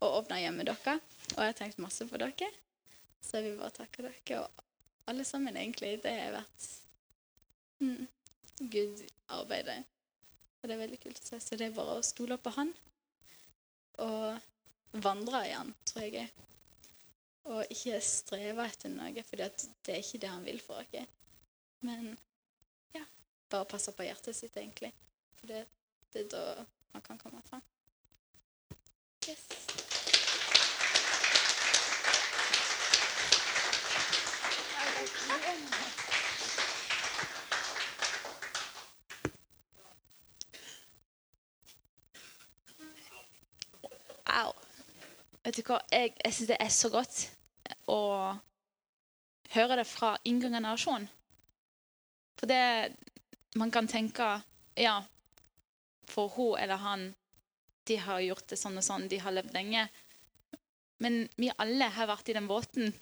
og 0.00 0.18
åpna 0.20 0.40
hjemmet 0.42 0.68
deres. 0.68 1.04
Og 1.34 1.38
jeg 1.40 1.50
har 1.50 1.58
tenkt 1.58 1.80
masse 1.82 2.06
på 2.08 2.20
dere, 2.20 2.48
så 3.22 3.38
jeg 3.38 3.50
vil 3.50 3.60
bare 3.60 3.76
takke 3.76 4.06
dere. 4.06 4.40
Og 4.42 4.64
alle 5.12 5.24
sammen, 5.24 5.56
egentlig. 5.56 5.94
Det 6.04 6.12
har 6.12 6.34
vært 6.36 6.66
mm, 7.82 8.02
Gud 8.70 9.02
arbeider. 9.28 9.82
Og 10.60 10.68
det 10.68 10.74
er 10.76 10.82
veldig 10.84 11.00
kult 11.02 11.18
å 11.18 11.26
se. 11.26 11.40
Så 11.42 11.58
det 11.58 11.68
er 11.68 11.76
bare 11.76 11.98
å 11.98 12.06
stole 12.06 12.38
på 12.38 12.52
Han. 12.56 12.70
Og 14.04 15.00
vandre 15.04 15.42
i 15.48 15.54
Han, 15.56 15.72
tror 15.88 16.06
jeg. 16.06 16.30
Og 17.50 17.74
ikke 17.74 17.98
streve 18.06 18.68
etter 18.70 18.92
noe, 18.92 19.24
for 19.26 19.40
det 19.40 19.50
er 19.90 19.98
ikke 19.98 20.22
det 20.22 20.30
Han 20.30 20.46
vil 20.46 20.62
for 20.62 20.84
oss. 20.84 21.18
Men 21.82 22.12
ja, 22.94 23.02
bare 23.50 23.66
passe 23.72 23.94
på 23.96 24.06
hjertet 24.06 24.38
sitt, 24.38 24.56
egentlig. 24.56 24.92
For 25.40 25.50
det, 25.50 25.64
det 26.14 26.26
er 26.26 26.32
da 26.36 26.44
man 26.94 27.02
kan 27.02 27.18
komme 27.18 27.42
fram. 27.48 27.64
Yes. 29.26 29.46
Au. 44.24 44.52
Vet 45.42 45.58
du 45.58 45.62
hva, 45.66 45.80
jeg, 45.90 46.14
jeg 46.22 46.34
syns 46.34 46.50
det 46.52 46.58
er 46.62 46.70
så 46.70 46.90
godt 46.92 47.22
å 47.90 48.00
høre 49.54 49.80
det 49.80 49.86
fra 49.88 50.14
yngre 50.28 50.52
generasjon. 50.52 51.08
For 52.38 52.50
det 52.50 52.94
Man 53.54 53.70
kan 53.70 53.84
tenke 53.84 54.40
Ja, 54.80 55.02
for 56.08 56.30
hun 56.32 56.56
eller 56.58 56.80
han 56.80 57.02
De 57.84 57.98
har 58.00 58.22
gjort 58.24 58.46
det 58.48 58.56
sånn 58.56 58.78
og 58.78 58.86
sånn, 58.86 59.08
de 59.10 59.18
har 59.18 59.34
levd 59.34 59.52
lenge. 59.52 59.88
Men 61.02 61.24
vi 61.36 61.50
alle 61.58 61.88
har 61.90 62.06
vært 62.06 62.30
i 62.30 62.36
den 62.36 62.46
båten. 62.46 62.92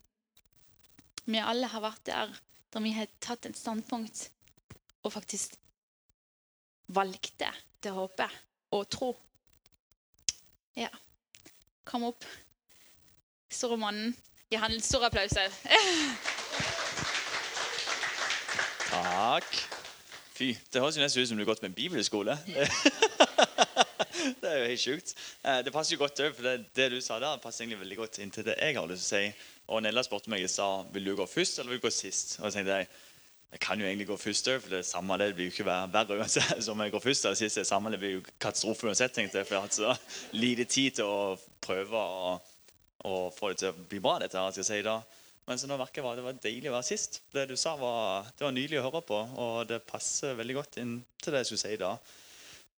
Vi 1.28 1.38
alle 1.38 1.68
har 1.68 1.84
vært 1.84 2.06
der 2.08 2.32
der 2.70 2.80
vi 2.80 2.92
har 2.94 3.08
tatt 3.18 3.46
et 3.46 3.58
standpunkt 3.58 4.30
og 5.02 5.12
faktisk 5.12 5.56
valgte 6.94 7.50
det 7.82 7.92
håpet 7.94 8.36
og 8.76 8.84
tro. 8.90 9.10
Ja. 10.78 10.90
Kom 11.90 12.04
opp. 12.06 12.24
Store 13.50 13.76
mannen. 13.76 14.12
Gi 14.50 14.58
han 14.62 14.70
en 14.70 14.82
stor 14.82 15.02
applaus. 15.08 15.34
Takk. 18.90 19.50
Fy, 20.34 20.52
det 20.70 20.80
høres 20.80 20.96
jo 20.96 21.02
nesten 21.02 21.24
ut 21.24 21.28
som 21.32 21.38
du 21.38 21.42
har 21.42 21.50
gått 21.50 21.64
med 21.64 21.72
en 21.72 21.76
bibelskole. 21.76 22.36
det 24.40 24.52
er 24.52 24.56
jo 24.60 24.68
helt 24.70 24.82
sjukt. 24.84 25.14
Eh, 25.42 25.58
Det 25.66 25.72
passer 25.74 25.96
jo 25.96 26.00
godt 26.04 26.22
òg, 26.22 26.32
for 26.36 26.46
det, 26.46 26.54
det 26.78 26.86
du 26.94 27.00
sa 27.02 27.18
der, 27.22 27.42
passer 27.42 27.64
egentlig 27.64 27.82
veldig 27.82 27.98
godt 28.04 28.20
inn 28.22 28.30
til 28.34 28.46
det 28.46 28.54
jeg 28.60 28.78
har 28.78 28.86
lyst 28.90 29.10
til 29.10 29.18
å 29.18 29.20
si. 29.26 29.50
Og 29.74 29.82
Nella 29.82 30.06
spurte 30.06 30.30
meg 30.30 30.46
i 30.46 30.50
stad 30.50 30.94
vil 30.94 31.10
du 31.10 31.16
gå 31.18 31.26
først 31.30 31.58
eller 31.58 31.74
vil 31.74 31.82
du 31.82 31.88
gå 31.88 31.92
sist. 31.94 32.38
Og 32.38 32.48
jeg 32.48 32.60
tenkte 32.60 32.78
jeg, 32.80 32.90
jeg 33.50 33.60
kan 33.60 33.80
jo 33.80 33.86
egentlig 33.86 34.06
gå 34.06 34.16
først 34.20 34.48
for 34.62 34.70
det 34.70 34.84
samme 34.86 35.16
det 35.18 35.32
blir 35.34 35.48
jo 35.48 35.54
ikke 35.54 35.66
verre 35.66 36.18
uansett. 36.18 36.68
Om 36.70 36.84
jeg 36.84 36.92
går 36.94 37.02
først 37.02 37.24
eller 37.26 37.38
sist, 37.38 37.58
det 37.58 37.66
samme 37.66 37.90
det 37.90 37.98
blir 37.98 38.18
jo 38.18 38.26
katastrofe 38.38 38.86
uansett, 38.86 39.14
tenkte 39.14 39.40
jeg. 39.40 39.48
For 39.48 39.56
jeg 39.56 39.60
har 39.60 39.66
hatt 39.66 39.78
så 39.78 40.36
lite 40.38 40.68
tid 40.70 41.00
til 41.00 41.10
å 41.10 41.34
prøve 41.62 41.98
å, 41.98 42.36
å 43.10 43.16
få 43.34 43.50
det 43.50 43.64
til 43.64 43.72
å 43.72 43.88
bli 43.90 43.98
bra, 44.02 44.20
dette 44.22 44.38
her. 44.38 44.54
skal 44.54 44.62
jeg 44.62 44.70
si 44.70 44.86
da. 44.86 45.00
Men 45.50 45.58
så 45.58 45.66
nå 45.66 45.80
merker 45.80 45.98
jeg 45.98 46.12
at 46.12 46.20
det 46.20 46.26
var 46.28 46.40
deilig 46.44 46.70
å 46.70 46.76
være 46.76 46.86
sist. 46.92 47.22
Det 47.34 47.48
du 47.50 47.56
sa, 47.58 47.74
var, 47.80 48.28
det 48.38 48.46
var 48.46 48.54
nydelig 48.54 48.78
å 48.78 48.86
høre 48.86 49.02
på, 49.02 49.18
og 49.18 49.54
det 49.66 49.82
passer 49.88 50.38
veldig 50.38 50.60
godt 50.60 50.78
inn 50.78 51.00
til 51.18 51.34
det 51.34 51.42
jeg 51.42 51.50
skulle 51.50 51.64
si 51.64 51.80
da. 51.80 51.96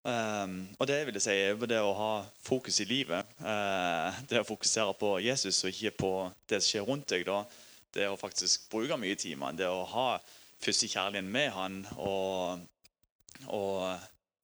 Um, 0.03 0.55
og 0.81 0.89
det 0.89 1.03
vil 1.07 1.15
jeg 1.15 1.23
si 1.23 1.35
er 1.37 1.61
det 1.69 1.83
å 1.85 1.93
ha 1.95 2.13
fokus 2.43 2.81
i 2.81 2.89
livet. 2.89 3.29
Uh, 3.45 4.09
det 4.31 4.41
å 4.41 4.49
fokusere 4.49 4.97
på 4.97 5.19
Jesus 5.23 5.61
og 5.67 5.77
ikke 5.77 5.93
på 6.01 6.15
det 6.49 6.63
som 6.63 6.71
skjer 6.71 6.89
rundt 6.89 7.13
deg. 7.13 7.29
da. 7.29 7.43
Det 7.93 8.09
å 8.09 8.17
faktisk 8.17 8.71
bruke 8.73 8.97
mye 8.97 9.21
timer. 9.21 9.53
Det 9.53 9.69
å 9.69 9.85
ha 9.93 10.09
førstekjærligheten 10.63 11.31
med 11.33 11.49
han 11.57 11.79
og, 11.97 12.63
og 13.47 13.79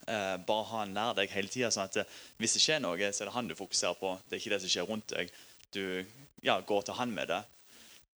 uh, 0.08 0.36
bare 0.48 0.68
ha 0.70 0.82
han 0.82 0.96
nær 0.96 1.18
deg 1.18 1.30
hele 1.34 1.52
tida. 1.52 1.70
Sånn 1.74 1.88
at 1.88 2.00
det, 2.00 2.06
hvis 2.42 2.56
det 2.58 2.64
skjer 2.64 2.82
noe, 2.84 3.12
så 3.12 3.24
er 3.24 3.30
det 3.30 3.36
han 3.36 3.50
du 3.50 3.56
fokuserer 3.58 3.98
på. 4.00 4.16
Det 4.26 4.36
er 4.36 4.42
ikke 4.42 4.54
det 4.56 4.62
som 4.64 4.74
skjer 4.74 4.90
rundt 4.90 5.14
deg. 5.14 5.30
Du 5.74 5.84
ja, 6.42 6.58
går 6.60 6.86
til 6.86 6.98
han 6.98 7.14
med 7.14 7.30
det. 7.32 7.42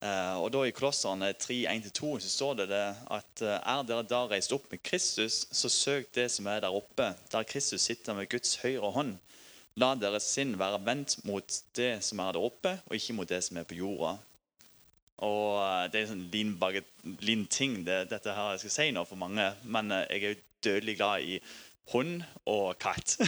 Eh, 0.00 0.36
og 0.40 0.48
da 0.54 0.62
I 0.64 0.72
Kolosserne 0.72 1.34
3.1-2 1.36 2.14
så 2.24 2.30
står 2.32 2.54
det, 2.62 2.68
det 2.70 2.84
at 3.12 3.42
eh, 3.44 3.58
er 3.58 3.82
dere 3.84 4.06
da 4.08 4.22
reist 4.30 4.54
opp 4.56 4.70
med 4.72 4.80
Kristus, 4.80 5.42
så 5.52 5.68
søk 5.68 6.08
det 6.16 6.30
som 6.32 6.48
er 6.48 6.62
der 6.64 6.72
oppe, 6.72 7.10
der 7.32 7.48
Kristus 7.48 7.84
sitter 7.84 8.16
med 8.16 8.30
Guds 8.32 8.56
høyre 8.62 8.94
hånd. 8.96 9.18
La 9.80 9.92
deres 9.94 10.30
sinn 10.32 10.56
være 10.60 10.80
vendt 10.86 11.18
mot 11.28 11.60
det 11.76 11.92
som 12.04 12.22
er 12.24 12.32
der 12.32 12.48
oppe, 12.48 12.78
og 12.88 12.96
ikke 12.96 13.16
mot 13.18 13.28
det 13.28 13.42
som 13.44 13.60
er 13.60 13.68
på 13.68 13.76
jorda. 13.76 14.16
Og 15.26 15.58
eh, 15.60 15.86
det 15.92 16.00
er 16.00 16.06
en 16.06 16.12
sånn 16.14 16.54
baget- 16.60 16.94
liten 17.20 17.46
ting, 17.52 17.80
det, 17.84 18.06
dette 18.10 18.32
her 18.36 18.54
jeg 18.54 18.64
skal 18.64 18.76
si 18.76 18.88
nå 18.96 19.04
for 19.08 19.20
mange. 19.20 19.50
Men 19.64 19.92
eh, 19.92 20.06
jeg 20.10 20.22
er 20.22 20.34
jo 20.34 20.42
dødelig 20.64 20.96
glad 21.00 21.26
i 21.28 21.40
hund 21.92 22.22
og 22.46 22.78
katt. 22.80 23.16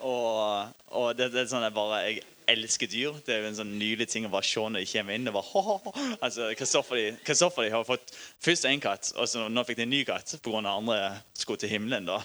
og 0.00 0.70
og 0.94 1.08
det, 1.18 1.30
det 1.34 1.42
er 1.42 1.50
sånn 1.50 1.64
jeg 1.66 1.74
bare 1.74 1.98
Jeg 2.06 2.22
elsker 2.50 2.86
dyr. 2.90 3.12
Det 3.26 3.34
er 3.34 3.40
jo 3.42 3.48
en 3.50 3.56
sånn 3.58 3.72
nylig 3.78 4.06
ting 4.12 4.26
å 4.26 4.30
bare 4.32 4.44
se 4.46 4.60
når 4.60 4.80
de 4.84 4.88
kommer 4.92 5.14
inn. 5.16 5.24
Det 5.28 5.32
var, 5.34 5.46
ho, 5.52 5.60
ho. 5.84 5.92
Altså, 6.24 6.50
Kristoffer 6.58 7.70
har 7.72 7.84
fått 7.88 8.12
først 8.44 8.66
én 8.70 8.80
katt, 8.84 9.12
og 9.16 9.28
så 9.30 9.46
nå 9.48 9.64
fikk 9.68 9.78
de 9.80 9.86
en 9.86 9.92
ny 9.94 10.02
katt 10.08 10.36
pga. 10.44 10.60
andre 10.74 10.98
skulle 11.34 11.58
til 11.64 11.72
himmelen. 11.74 12.04
da. 12.06 12.20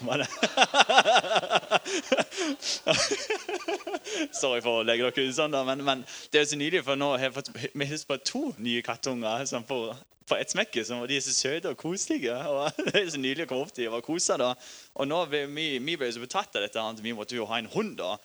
Sorry 4.34 4.60
for 4.64 4.80
å 4.80 4.84
legge 4.86 5.06
dere 5.08 5.26
ut 5.28 5.36
sånn, 5.36 5.52
da, 5.54 5.62
men, 5.66 5.82
men 5.86 6.04
det 6.30 6.40
er 6.40 6.44
jo 6.46 6.50
så 6.52 6.58
nydelig, 6.60 6.84
for 6.86 6.98
nå 6.98 7.12
har 7.14 7.26
jeg 7.28 7.34
fått 7.36 7.50
vi 7.56 7.86
har 7.90 8.04
på 8.10 8.16
to 8.26 8.42
nye 8.62 8.82
kattunger 8.86 9.46
som 9.48 9.64
får 9.68 9.94
på 10.30 10.36
ett 10.38 10.52
smekke. 10.52 10.84
som- 10.86 11.06
De 11.10 11.16
er 11.16 11.20
så 11.24 11.32
søte 11.34 11.70
og 11.72 11.76
koselige. 11.80 12.34
og 12.46 12.70
Det 12.86 12.94
er 13.00 13.08
så 13.10 13.18
nydelig 13.18 13.46
å 13.48 13.50
komme 13.50 13.64
opp 13.66 13.72
til 13.74 13.88
og 13.90 14.04
kose. 14.06 14.36
da. 14.38 14.52
Og 14.94 15.08
nå 15.10 15.24
vi, 15.30 15.44
vi 15.82 15.96
ble 15.98 16.10
så 16.14 16.20
betatt 16.22 16.54
av 16.54 16.62
dette 16.62 16.78
at 16.80 17.00
vi 17.02 17.12
måtte 17.16 17.34
jo 17.34 17.46
ha 17.50 17.58
en 17.58 17.66
hund. 17.72 17.96
da. 17.98 18.16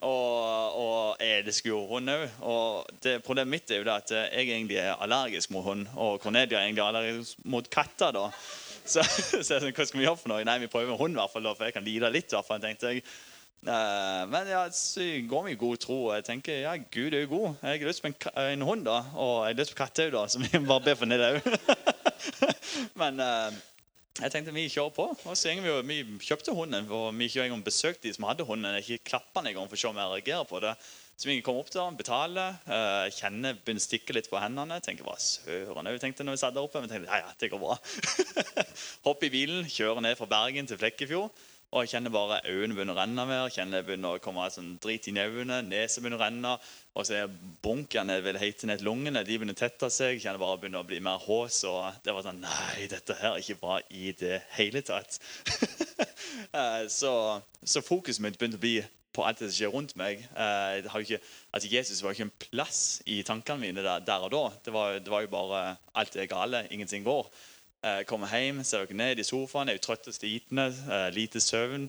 Og, 0.00 0.76
og 0.80 1.20
jeg 1.20 1.42
elsker 1.42 1.72
jo 1.72 1.82
hund 1.90 2.08
òg. 2.12 2.26
Og 2.48 2.90
det, 3.04 3.18
problemet 3.26 3.52
mitt 3.52 3.70
er 3.70 3.82
jo 3.82 3.92
at 3.92 4.12
jeg 4.14 4.48
egentlig 4.48 4.80
er 4.80 4.96
allergisk 4.96 5.52
mot 5.52 5.64
hund. 5.66 5.86
Og 5.96 6.20
Cornelia 6.22 6.58
er 6.58 6.68
egentlig 6.68 6.86
allergisk 6.86 7.42
mot 7.44 7.68
katter. 7.70 8.16
da. 8.16 8.28
Så, 8.84 9.04
så 9.44 9.56
jeg, 9.56 9.60
sånn, 9.60 9.74
hva 9.76 9.86
skal 9.88 10.00
vi 10.00 10.06
gjøre 10.06 10.22
for 10.22 10.32
noe? 10.32 10.46
Nei, 10.46 10.60
vi 10.62 10.70
prøver 10.72 10.94
med 10.94 11.00
hund, 11.00 11.18
i 11.18 11.20
hvert 11.20 11.34
fall, 11.34 11.44
da, 11.46 11.56
for 11.58 11.68
jeg 11.68 11.76
kan 11.76 11.86
lide 11.86 12.12
litt. 12.12 12.32
i 12.32 12.38
hvert 12.38 12.48
fall, 12.48 12.62
tenkte 12.64 12.94
jeg. 12.94 13.04
Eh, 13.60 14.22
men 14.32 14.48
ja, 14.48 14.62
så 14.72 15.04
går 15.28 15.42
vi 15.44 15.52
i 15.52 15.60
god 15.60 15.76
tro. 15.84 15.98
og 16.08 16.14
Jeg 16.16 16.24
tenker 16.30 16.62
ja, 16.62 16.76
Gud 16.80 17.14
er 17.14 17.26
jo 17.26 17.32
god. 17.34 17.48
Jeg 17.62 17.82
har 17.82 17.90
lyst 17.90 18.02
på 18.02 18.08
en, 18.08 18.16
en 18.46 18.62
hund, 18.62 18.86
da. 18.88 19.02
Og 19.14 19.34
jeg 19.44 19.54
har 19.54 19.58
lyst 19.60 19.74
på 19.74 19.82
katt 19.82 20.04
òg, 20.06 20.14
da. 20.16 20.24
Så 20.28 20.40
vi 20.40 20.62
bare 20.72 20.86
be 20.86 20.96
for 20.96 21.12
det 21.12 21.20
òg. 21.28 21.50
men 23.02 23.20
eh, 23.20 23.60
jeg 24.18 24.32
tenkte 24.34 24.52
vi 24.52 24.66
kjører 24.68 24.92
på. 24.94 25.06
Og 25.14 25.36
så 25.38 25.52
vi, 25.62 26.00
vi 26.02 26.18
kjøpte 26.26 26.54
hunden. 26.56 26.88
Og 26.90 27.12
vi 27.16 27.28
ikke 27.30 27.44
engang 27.46 27.62
besøkte 27.64 28.08
de 28.08 28.14
som 28.16 28.26
hadde 28.28 28.46
hunden. 28.48 28.80
Ikke 28.80 29.12
klappa 29.12 29.40
den 29.40 29.52
engang 29.52 29.70
for 29.70 29.78
å 29.78 29.82
se 29.82 29.90
om 29.90 30.00
jeg 30.00 30.12
reagerer 30.14 30.48
på 30.50 30.60
det. 30.64 30.74
Så 31.20 31.28
vi 31.28 31.36
kom 31.44 31.58
opp 31.60 31.68
der, 31.68 31.88
betaler, 31.92 32.54
uh, 32.64 33.04
kjenner, 33.12 33.58
begynner 33.60 33.82
å 33.82 33.84
stikke 33.84 34.14
litt 34.16 34.30
på 34.32 34.40
hendene. 34.40 34.78
tenker 34.80 35.04
hva 35.04 35.18
søren 35.20 35.90
Vi 35.92 36.00
tenkte 36.00 36.24
når 36.24 36.38
vi 36.38 36.42
satt 36.42 36.56
der 36.56 36.64
oppe. 36.64 36.80
Men 36.80 36.92
tenkte, 36.92 37.12
ja, 37.12 37.22
ja, 37.26 37.34
det 37.40 37.52
går 37.52 37.60
bra. 37.60 37.76
Hopp 39.06 39.24
i 39.24 39.32
bilen, 39.32 39.68
kjører 39.68 40.04
ned 40.04 40.16
fra 40.18 40.28
Bergen 40.30 40.68
til 40.68 40.80
Flekkefjord. 40.80 41.30
Og 41.70 41.84
jeg 41.84 41.92
kjenner 41.92 42.10
bare 42.10 42.40
øynene 42.50 42.74
begynner 42.74 42.96
å 42.96 42.98
renne 42.98 43.24
mer. 43.30 43.50
kjenner 43.54 43.78
det 43.78 43.86
begynner 43.86 44.16
å 44.16 44.22
komme 44.22 44.48
sånn 44.50 44.72
drit 44.82 45.06
i 45.06 45.12
øynene, 45.14 45.60
Nesen 45.62 46.02
begynner 46.02 46.18
å 46.18 46.24
renne. 46.24 46.54
Og 46.98 47.06
så 47.06 47.14
er 47.20 47.34
bunkene 47.62 48.16
vil 48.24 48.38
heite 48.42 48.66
ned 48.66 48.82
lungene. 48.82 49.22
De 49.22 49.36
begynner 49.38 49.54
å 49.54 49.60
tette 49.60 49.90
seg. 49.94 50.16
Jeg 50.16 50.24
kjenner 50.24 50.42
bare 50.42 50.58
begynner 50.58 50.82
å 50.82 50.88
bli 50.88 50.98
mer 50.98 51.22
hås. 51.22 51.60
Og 51.70 52.02
det 52.02 52.14
var 52.16 52.26
sånn 52.26 52.42
Nei, 52.42 52.88
dette 52.90 53.14
her 53.20 53.36
er 53.36 53.44
ikke 53.44 53.60
bra 53.62 53.78
i 53.94 54.14
det 54.18 54.42
hele 54.58 54.82
tatt. 54.86 55.20
Eh, 56.50 56.84
så, 56.90 57.10
så 57.66 57.82
fokuset 57.84 58.22
mitt 58.22 58.36
begynte 58.38 58.58
å 58.58 58.62
bli 58.62 58.80
på 59.14 59.22
alt 59.26 59.40
det 59.42 59.50
som 59.50 59.56
skjer 59.56 59.72
rundt 59.74 59.94
meg. 59.98 60.22
Eh, 60.34 60.86
ikke, 61.02 61.18
altså 61.54 61.70
Jesus 61.70 62.02
var 62.02 62.14
ikke 62.14 62.26
en 62.28 62.34
plass 62.44 62.80
i 63.10 63.20
tankene 63.26 63.62
mine 63.64 63.84
der, 63.84 64.02
der 64.06 64.26
og 64.26 64.32
da. 64.34 64.42
Det 64.64 64.74
var, 64.74 64.98
det 65.02 65.12
var 65.12 65.24
jo 65.24 65.32
bare 65.32 65.62
alt 66.00 66.16
er 66.16 66.30
gale, 66.30 66.64
ingenting 66.70 67.06
går. 67.06 67.28
Eh, 67.80 68.02
kommer 68.04 68.28
hjem, 68.28 68.60
ser 68.60 68.84
dere 68.84 68.96
ned 68.98 69.20
i 69.22 69.24
sofaen, 69.24 69.70
er 69.70 69.78
jo 69.78 69.84
trøtt 69.86 70.10
og 70.10 70.12
slitne, 70.12 70.66
eh, 70.68 71.06
lite 71.16 71.40
søvn. 71.40 71.86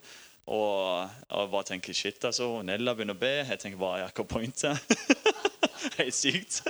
Og, 0.52 1.10
og 1.36 1.52
bare 1.52 1.68
tenker 1.68 1.96
shit, 1.96 2.24
altså. 2.24 2.48
Nella 2.66 2.96
begynner 2.96 3.18
å 3.18 3.20
be. 3.20 3.34
Jeg 3.44 3.60
tenker 3.60 3.80
bare 3.80 4.06
ja, 4.06 4.08
hva 4.08 4.24
er 4.24 4.30
pointet? 4.32 4.96
Helt 6.00 6.16
sykt. 6.16 6.62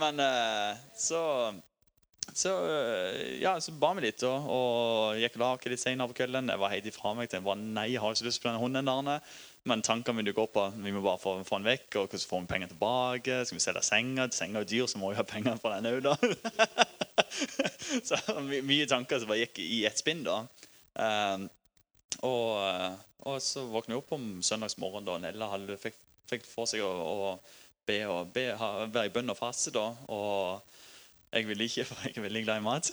Men 0.00 0.20
eh, 0.24 0.82
så 0.96 1.20
så 2.34 2.50
ja, 3.38 3.52
så 3.60 3.74
ba 3.78 3.90
vi 3.94 4.06
litt, 4.06 4.22
og, 4.26 4.46
og 4.50 5.18
gikk 5.20 5.36
og 5.36 5.42
la 5.42 5.50
oss 5.54 5.66
litt 5.68 5.82
senere 5.82 6.08
på 6.10 6.16
kvelden. 6.22 6.48
Jeg 6.50 6.62
var 6.62 6.72
helt 6.72 6.88
ifra 6.88 7.12
meg. 7.14 7.28
tenkte 7.28 7.46
bare, 7.46 7.60
nei, 7.76 7.90
jeg 7.92 8.00
har 8.02 8.16
ikke 8.16 8.26
lyst 8.26 8.42
på 8.42 8.48
den 8.48 8.62
hunden 8.62 8.88
der. 8.88 9.36
Men 9.64 9.80
tankene 9.80 10.18
mine 10.18 10.34
går 10.36 10.48
på 10.52 10.62
vi 10.76 10.92
må 10.92 11.00
bare 11.00 11.20
få, 11.20 11.38
få 11.48 11.58
den 11.60 11.70
vekk. 11.70 11.86
og 11.96 12.10
Hvordan 12.12 12.28
får 12.28 12.40
vi 12.42 12.50
penger 12.52 12.72
tilbake? 12.72 13.38
Skal 13.48 13.56
vi 13.58 13.64
selge 13.64 13.82
senga? 13.86 14.28
Senga 14.36 14.60
er 14.60 14.68
dyr, 14.68 14.86
så 14.90 15.00
må 15.00 15.10
vi 15.10 15.16
ha 15.16 15.24
penger 15.24 15.56
for 15.62 15.72
den 15.72 15.88
òg, 15.88 16.04
da. 16.04 16.14
så 18.08 18.20
my, 18.44 18.60
mye 18.66 18.88
tanker 18.90 19.22
som 19.22 19.32
bare 19.32 19.46
gikk 19.46 19.62
i 19.64 19.84
ett 19.88 20.02
spinn, 20.02 20.20
da. 20.26 20.42
Um, 20.94 21.48
og, 22.28 23.00
og 23.24 23.40
så 23.42 23.64
våkna 23.72 23.96
jeg 23.96 24.04
opp 24.04 24.12
om 24.14 24.28
søndagsmorgen 24.44 25.08
da 25.08 25.16
Nella 25.22 25.48
hadde, 25.54 25.78
fikk, 25.80 25.96
fikk 26.30 26.44
for 26.46 26.68
seg 26.70 26.84
å, 26.84 26.92
å 26.92 27.32
be 27.88 27.98
og 28.08 28.30
be, 28.36 28.50
ha, 28.60 28.70
være 28.84 29.08
i 29.08 29.14
bønn 29.16 29.32
og 29.32 29.40
faste. 29.40 29.72
da, 29.74 29.88
og 30.12 30.60
jeg 31.34 31.48
ville 31.48 31.66
ikke, 31.66 31.84
for 31.88 32.04
jeg 32.04 32.18
er 32.20 32.28
veldig 32.28 32.44
glad 32.46 32.60
i 32.60 32.68
mat. 32.68 32.92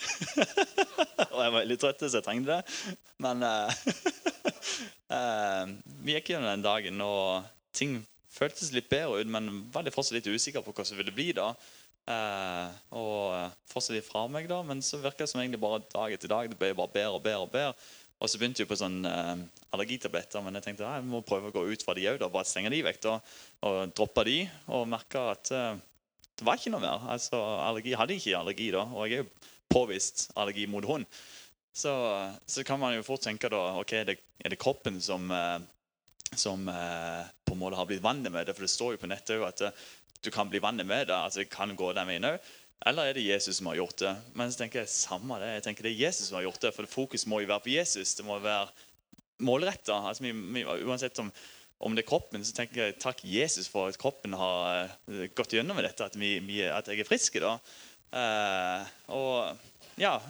og 1.31 1.39
jeg 1.43 1.51
var 1.51 1.57
veldig 1.59 1.79
trøtt, 1.83 2.07
så 2.07 2.21
jeg 2.21 2.27
trengte 2.27 2.61
det. 2.61 2.95
Men 3.21 3.43
eh, 3.43 3.81
eh, 5.11 5.75
vi 6.05 6.15
gikk 6.15 6.33
gjennom 6.33 6.49
den 6.49 6.65
dagen, 6.65 7.03
og 7.05 7.47
ting 7.75 7.99
føltes 8.31 8.71
litt 8.75 8.89
bedre 8.91 9.21
ut, 9.21 9.31
men 9.31 9.65
var 9.73 9.85
litt 9.85 9.95
fortsatt 9.95 10.19
litt 10.19 10.31
usikker 10.31 10.63
på 10.65 10.73
hva 10.75 10.87
som 10.87 10.99
ville 10.99 11.13
bli 11.15 11.31
da. 11.37 11.51
Eh, 12.09 12.77
og 12.97 13.51
fortsatt 13.69 13.97
litt 13.97 14.07
fra 14.07 14.25
meg, 14.31 14.47
da, 14.49 14.61
men 14.65 14.83
så 14.85 15.01
virka 15.01 15.25
det 15.25 15.31
som 15.31 15.41
egentlig 15.43 15.61
bare 15.61 15.83
dag 15.91 16.15
etter 16.15 16.31
dag. 16.31 16.49
Det 16.51 16.59
ble 16.59 16.73
bare 16.77 16.95
bedre 16.95 17.17
og 17.19 17.25
bedre. 17.25 17.43
Og 17.45 17.51
bedre. 17.53 17.75
Og 18.21 18.29
så 18.29 18.37
begynte 18.37 18.61
jeg 18.61 18.69
på 18.69 18.77
sånn 18.77 18.99
eh, 19.09 19.37
allergitabletter, 19.73 20.43
men 20.45 20.57
jeg 20.59 20.67
tenkte 20.67 20.85
jeg 20.85 21.05
må 21.09 21.23
prøve 21.25 21.49
å 21.49 21.55
gå 21.55 21.63
ut 21.71 21.85
fra 21.85 21.95
de 21.97 22.05
òg, 22.11 22.21
bare 22.29 22.45
stenge 22.45 22.69
de 22.73 22.83
vekk. 22.85 22.99
da, 23.07 23.15
Og 23.65 23.95
droppe 23.97 24.25
de, 24.27 24.43
og 24.69 24.89
merka 24.89 25.31
at 25.31 25.49
eh, 25.57 25.79
det 26.37 26.45
var 26.45 26.59
ikke 26.59 26.73
noe 26.73 26.83
mer. 26.83 27.07
Altså, 27.13 27.39
allergi 27.65 27.95
hadde 27.97 28.17
ikke 28.17 28.37
allergi 28.37 28.69
da, 28.73 28.85
og 28.93 29.09
jeg 29.09 29.19
er 29.19 29.23
jo 29.23 29.49
påvist 29.71 30.27
allergi 30.37 30.67
mot 30.69 30.85
hund. 30.85 31.07
Så, 31.73 31.91
så 32.45 32.63
kan 32.67 32.79
man 32.79 32.95
jo 32.97 33.05
fort 33.05 33.23
tenke 33.23 33.49
da, 33.51 33.61
ok, 33.79 33.93
er 34.01 34.09
det, 34.09 34.17
er 34.43 34.51
det 34.51 34.59
kroppen 34.59 34.99
som, 35.03 35.29
eh, 35.31 35.59
som 36.35 36.67
eh, 36.67 37.29
på 37.47 37.55
en 37.55 37.61
måte 37.61 37.79
har 37.79 37.87
blitt 37.87 38.03
vant 38.03 38.27
med 38.27 38.47
det? 38.47 38.55
For 38.57 38.67
det 38.67 38.73
står 38.73 38.95
jo 38.95 39.03
på 39.03 39.11
nettet 39.11 39.37
jo 39.39 39.47
at 39.47 39.63
eh, 39.63 39.85
du 40.21 40.29
kan 40.33 40.51
bli 40.51 40.59
vant 40.61 40.83
med 40.83 41.07
det. 41.07 41.15
altså 41.15 41.41
det 41.41 41.53
kan 41.53 41.71
gå 41.75 41.93
den 41.95 42.11
veien 42.11 42.27
òg. 42.33 42.51
Eller 42.89 43.07
er 43.07 43.15
det 43.15 43.23
Jesus 43.23 43.59
som 43.59 43.69
har 43.69 43.77
gjort 43.77 44.01
det? 44.01 44.11
Men 44.35 44.51
så 44.51 44.63
tenker 44.63 44.81
jeg 44.81 44.93
samme 44.93 45.37
det. 45.39 45.53
Jeg 45.55 45.65
tenker 45.67 45.85
det 45.85 45.93
er 45.93 46.03
Jesus 46.07 46.27
som 46.27 46.39
har 46.39 46.47
gjort 46.49 46.61
det, 46.65 46.73
for 46.75 46.89
fokus 46.89 47.27
må 47.29 47.41
jo 47.41 47.49
være 47.53 47.65
på 47.65 47.73
Jesus. 47.75 48.15
Det 48.17 48.25
må 48.25 48.39
være 48.41 48.69
målretta. 49.41 49.99
Altså, 50.09 50.31
uansett 50.89 51.23
om 51.23 51.31
om 51.81 51.95
det 51.97 52.03
er 52.03 52.11
kroppen, 52.11 52.43
så 52.45 52.53
tenker 52.53 52.83
jeg 52.83 52.99
takk 53.01 53.23
Jesus 53.25 53.65
for 53.71 53.89
at 53.89 53.97
kroppen 53.97 54.35
har 54.37 54.91
gått 55.33 55.55
gjennom 55.55 55.77
med 55.77 55.87
dette, 55.87 56.05
at, 56.05 56.17
vi, 56.19 56.61
at 56.67 56.89
jeg 56.91 57.01
er 57.01 57.07
frisk. 57.07 57.39
da. 57.41 57.55
Eh, 58.21 58.91
og 59.17 59.70
ja, 59.99 60.21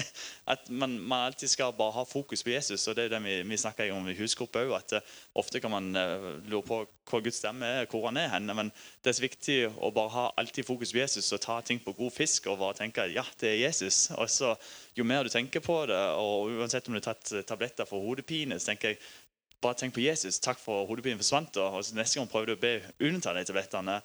at 0.52 0.68
man, 0.70 0.98
man 1.00 1.26
alltid 1.26 1.50
skal 1.50 1.72
bare 1.72 1.92
ha 1.92 2.04
fokus 2.04 2.42
på 2.42 2.50
Jesus. 2.50 2.86
og 2.88 2.96
det 2.96 3.04
er 3.04 3.08
det 3.08 3.22
Vi, 3.24 3.42
vi 3.42 3.56
snakker 3.56 3.92
om 3.92 4.08
i 4.08 4.14
husgruppa. 4.14 4.62
At 4.76 4.92
eh, 4.92 5.00
ofte 5.34 5.60
kan 5.60 5.70
man 5.70 5.96
uh, 5.96 6.44
lure 6.48 6.62
på 6.62 6.78
hvor 7.08 7.22
Guds 7.24 7.36
stemme 7.40 7.66
er, 7.66 7.86
hvor 7.90 8.06
han 8.06 8.16
er 8.16 8.28
henne. 8.28 8.54
Men 8.54 8.72
det 9.02 9.10
er 9.10 9.18
så 9.18 9.24
viktig 9.24 9.58
å 9.80 9.90
bare 9.94 10.14
ha 10.14 10.26
alltid 10.36 10.66
fokus 10.66 10.92
på 10.92 11.00
Jesus 11.00 11.32
og 11.32 11.40
ta 11.40 11.60
ting 11.60 11.80
på 11.84 11.92
god 11.96 12.12
fisk. 12.14 12.46
Og 12.46 12.58
bare 12.58 12.78
tenke 12.78 13.08
ja, 13.12 13.24
det 13.40 13.54
er 13.54 13.62
Jesus. 13.66 14.10
Og 14.16 14.30
så 14.30 14.54
Jo 14.98 15.04
mer 15.04 15.22
du 15.22 15.30
tenker 15.30 15.60
på 15.62 15.86
det, 15.86 15.98
og 16.18 16.50
uansett 16.58 16.88
om 16.88 16.96
du 16.96 16.98
har 16.98 17.12
tatt 17.12 17.30
eh, 17.32 17.44
tabletter 17.46 17.86
for 17.86 18.02
hodepine, 18.02 18.56
så 18.58 18.72
tenker 18.72 18.88
jeg 18.88 18.98
bare 19.62 19.78
tenk 19.78 19.94
på 19.94 20.02
Jesus. 20.02 20.40
Takk 20.42 20.58
for 20.58 20.88
hodepinen 20.88 21.20
forsvant. 21.20 21.56
og 21.56 21.84
så 21.84 21.94
Neste 21.94 22.18
gang 22.18 22.30
prøver 22.30 22.50
du 22.50 22.56
å 22.56 22.62
be 22.62 22.72
unnta 23.06 23.34
de 23.34 23.44
tablettene. 23.46 24.00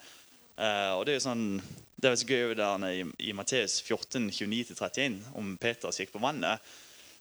Uh, 0.54 0.94
og 1.00 1.06
Det 1.06 1.16
er 1.16 1.18
jo 1.18 1.26
sånn, 1.26 1.48
det 2.04 2.10
er 2.12 2.20
så 2.20 2.28
gøy 2.28 2.54
der 2.60 2.84
i, 2.90 3.04
i 3.30 3.32
Matteus 3.32 3.78
14, 3.82 4.26
29-31, 4.30 5.22
om 5.40 5.54
Peter 5.62 5.94
gikk 5.96 6.12
på 6.12 6.20
vannet. 6.20 6.60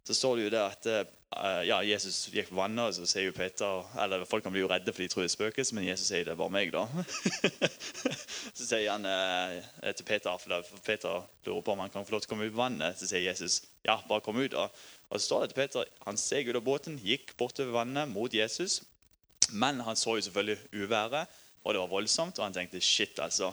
Så 0.03 0.17
står 0.19 0.37
det 0.37 0.47
jo 0.47 0.51
der 0.51 0.73
at 0.73 0.87
eh, 0.91 1.61
ja, 1.69 1.77
Jesus 1.87 2.25
gikk 2.35 2.49
på 2.51 2.59
vannet, 2.59 2.89
og 2.89 2.97
så 2.97 3.07
sier 3.07 3.29
jo 3.29 3.35
Peter 3.37 3.85
eller 4.03 4.25
Folk 4.27 4.43
kan 4.43 4.51
bli 4.55 4.65
jo 4.65 4.71
redde 4.73 4.91
for 4.91 5.05
de 5.05 5.07
tror 5.13 5.23
det 5.23 5.29
er 5.31 5.35
spøkelse, 5.37 5.77
men 5.79 5.87
Jesus 5.87 6.11
sier 6.11 6.27
det 6.27 6.35
er 6.35 6.41
bare 6.41 6.55
meg, 6.57 6.73
da. 6.75 6.83
så 8.59 8.67
sier 8.67 8.89
han 8.91 9.07
eh, 9.07 9.93
til 9.95 10.09
Peter, 10.09 10.35
for 10.43 10.83
Peter 10.83 11.23
lurer 11.47 11.63
på 11.63 11.77
om 11.77 11.85
han 11.85 11.95
kan 11.95 12.09
få 12.09 12.17
lov 12.17 12.25
til 12.25 12.33
å 12.33 12.35
komme 12.35 12.49
ut 12.49 12.57
på 12.57 12.65
vannet. 12.65 12.99
Så 12.99 13.13
sier 13.13 13.23
Jesus 13.23 13.61
ja, 13.87 14.01
bare 14.09 14.25
kom 14.27 14.43
ut. 14.43 14.51
da. 14.57 14.67
Og 15.13 15.21
så 15.21 15.29
står 15.29 15.45
det 15.45 15.53
til 15.53 15.61
Peter, 15.61 15.95
Han 16.09 16.19
steg 16.19 16.51
ut 16.51 16.59
av 16.59 16.67
båten, 16.67 16.99
gikk 16.99 17.37
bortover 17.39 17.79
vannet 17.79 18.11
mot 18.11 18.35
Jesus. 18.35 18.81
Men 19.55 19.79
han 19.87 19.99
så 20.01 20.17
jo 20.19 20.27
selvfølgelig 20.27 20.59
uværet, 20.83 21.39
og 21.63 21.71
det 21.71 21.85
var 21.85 21.95
voldsomt. 21.95 22.41
Og 22.41 22.49
han 22.49 22.59
tenkte 22.59 22.83
shit, 22.83 23.15
altså. 23.23 23.53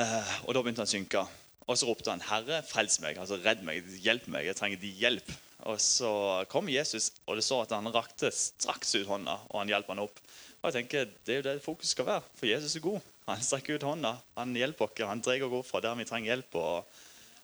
Eh, 0.00 0.30
og 0.44 0.54
da 0.54 0.62
begynte 0.62 0.82
han 0.82 0.90
å 0.90 0.94
synke. 0.94 1.24
Og 1.64 1.78
så 1.78 1.88
ropte 1.88 2.10
han, 2.10 2.20
'Herre, 2.20 2.62
frels 2.66 3.00
meg.' 3.00 3.18
Altså, 3.18 3.38
'Redd 3.40 3.62
meg. 3.62 3.84
Hjelp 4.02 4.26
meg. 4.28 4.46
Jeg 4.46 4.56
trenger 4.56 4.80
din 4.80 4.96
hjelp.' 5.00 5.32
Og 5.64 5.80
så 5.80 6.44
kom 6.50 6.68
Jesus, 6.68 7.12
og 7.26 7.36
det 7.36 7.44
står 7.44 7.62
at 7.62 7.72
han 7.72 7.88
rakte 7.88 8.28
straks 8.30 8.94
ut 8.94 9.06
hånda, 9.06 9.38
og 9.48 9.60
han 9.62 9.68
hjalp 9.68 9.86
han 9.88 10.02
opp. 10.02 10.20
Og 10.60 10.72
jeg 10.72 10.84
tenker, 10.84 11.08
Det 11.24 11.32
er 11.32 11.36
jo 11.36 11.42
det 11.42 11.62
fokuset 11.62 11.90
skal 11.90 12.06
være, 12.06 12.22
for 12.36 12.46
Jesus 12.46 12.76
er 12.76 12.80
god. 12.80 13.00
Han 13.28 13.40
strekker 13.40 13.74
ut 13.74 13.82
hånda, 13.82 14.16
han 14.36 14.54
hjelper 14.54 14.84
oss. 14.84 15.08
Han 15.08 15.20
drar 15.20 15.42
oss 15.42 15.70
fra 15.70 15.80
der 15.80 15.94
vi 15.94 16.04
trenger 16.04 16.34
hjelp. 16.34 16.54
og 16.54 16.84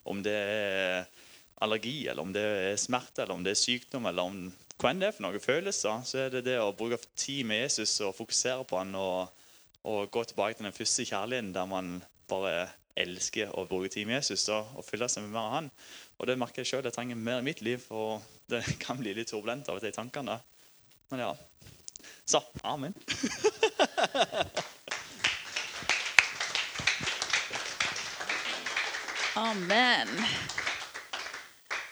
Om 0.04 0.22
det 0.22 0.34
er 0.34 1.06
allergi, 1.60 2.08
eller 2.08 2.22
om 2.22 2.32
det 2.32 2.42
er 2.42 2.76
smerte, 2.76 3.22
eller 3.22 3.34
om 3.34 3.44
det 3.44 3.52
er 3.52 3.60
sykdom, 3.60 4.06
eller 4.06 4.22
om 4.22 4.52
hva 4.80 4.90
enn 4.90 5.00
det 5.00 5.08
er 5.08 5.12
for 5.12 5.26
noen 5.26 5.40
følelser, 5.40 6.04
så 6.04 6.18
er 6.18 6.30
det 6.30 6.44
det 6.44 6.56
å 6.60 6.72
bruke 6.72 6.98
tid 7.16 7.44
med 7.44 7.62
Jesus 7.66 8.00
og 8.00 8.14
fokusere 8.16 8.64
på 8.64 8.78
han 8.80 8.94
og, 8.96 9.28
og 9.84 10.10
gå 10.10 10.24
tilbake 10.24 10.56
til 10.56 10.64
den 10.64 10.76
første 10.76 11.04
kjærligheten 11.04 11.52
der 11.52 11.68
man 11.68 12.00
bare 12.30 12.68
elsker 13.00 13.52
å 13.56 13.66
bruke 13.68 13.90
tid 13.92 14.06
med 14.08 14.20
Jesus 14.20 14.48
og, 14.52 14.66
og 14.76 14.86
fylle 14.86 15.08
seg 15.10 15.24
med 15.24 15.34
mer 15.34 15.46
av 15.46 15.54
han. 15.58 15.70
Og 16.20 16.28
det 16.28 16.38
merker 16.38 16.62
jeg 16.62 16.70
sjøl. 16.72 16.86
Jeg 16.86 16.96
trenger 16.96 17.16
mer 17.18 17.40
i 17.40 17.46
mitt 17.46 17.62
liv, 17.64 17.84
og 17.90 18.22
det 18.50 18.62
kan 18.84 18.98
bli 19.00 19.14
litt 19.16 19.30
turbulent 19.32 19.68
av 19.70 19.78
og 19.78 19.84
til 19.84 19.92
i 19.92 19.96
tankene. 19.96 20.36
Men 21.10 21.24
ja. 21.26 21.32
Så 22.28 22.42
amen. 22.64 22.94
Amen. 29.40 30.08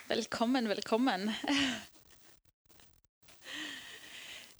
Velkommen, 0.08 0.68
velkommen. 0.68 1.32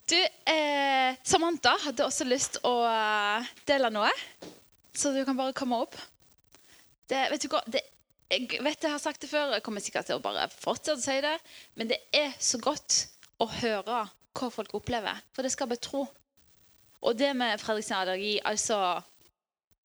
Du, 0.08 0.16
eh, 0.16 1.16
Samantha 1.22 1.74
hadde 1.82 2.06
også 2.06 2.24
lyst 2.24 2.54
å 2.64 2.70
eh, 2.88 3.48
dele 3.68 3.90
noe, 3.92 4.08
så 4.98 5.12
du 5.14 5.22
kan 5.26 5.38
bare 5.38 5.54
komme 5.56 5.78
opp. 5.78 5.94
Det, 7.08 7.20
vet 7.30 7.44
du 7.44 7.48
hva, 7.52 7.62
det, 7.70 7.84
jeg 8.28 8.60
vet 8.60 8.82
jeg 8.84 8.92
har 8.92 9.00
sagt 9.00 9.22
det 9.22 9.30
før, 9.30 9.54
jeg 9.56 9.64
kommer 9.64 9.84
sikkert 9.84 10.08
til 10.10 10.18
å 10.18 10.24
bare 10.24 10.48
fortsette 10.52 10.98
å 10.98 11.04
si 11.04 11.16
det, 11.24 11.36
men 11.78 11.90
det 11.92 12.00
er 12.12 12.34
så 12.42 12.60
godt 12.60 13.04
å 13.40 13.46
høre 13.60 14.02
hva 14.38 14.50
folk 14.52 14.74
opplever, 14.76 15.22
for 15.32 15.46
det 15.46 15.54
skaper 15.54 15.80
tro. 15.80 16.04
Og 17.06 17.14
det 17.16 17.30
med 17.38 17.60
Fredriksen 17.62 17.94
allergi, 18.00 18.40
altså 18.42 18.98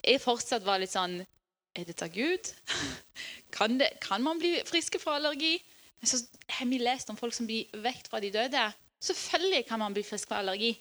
Jeg 0.01 0.21
fortsatt 0.21 0.65
var 0.65 0.79
litt 0.81 0.95
sånn 0.95 1.19
Er 1.21 1.85
dette 1.85 2.07
Gud? 2.09 2.49
Kan, 3.53 3.77
det, 3.77 3.91
kan 4.01 4.23
man 4.25 4.39
bli 4.41 4.55
friske 4.65 4.97
fra 4.97 5.19
allergi? 5.19 5.59
Men 6.01 6.09
så 6.09 6.17
har 6.57 6.65
vi 6.71 6.79
lest 6.81 7.11
om 7.13 7.19
folk 7.19 7.35
som 7.37 7.45
blir 7.45 7.69
vekt 7.85 8.09
fra 8.09 8.17
de 8.19 8.31
døde. 8.33 8.63
Selvfølgelig 8.97 9.67
kan 9.69 9.79
man 9.79 9.93
bli 9.93 10.01
frisk 10.03 10.31
fra 10.31 10.39
allergi. 10.41 10.71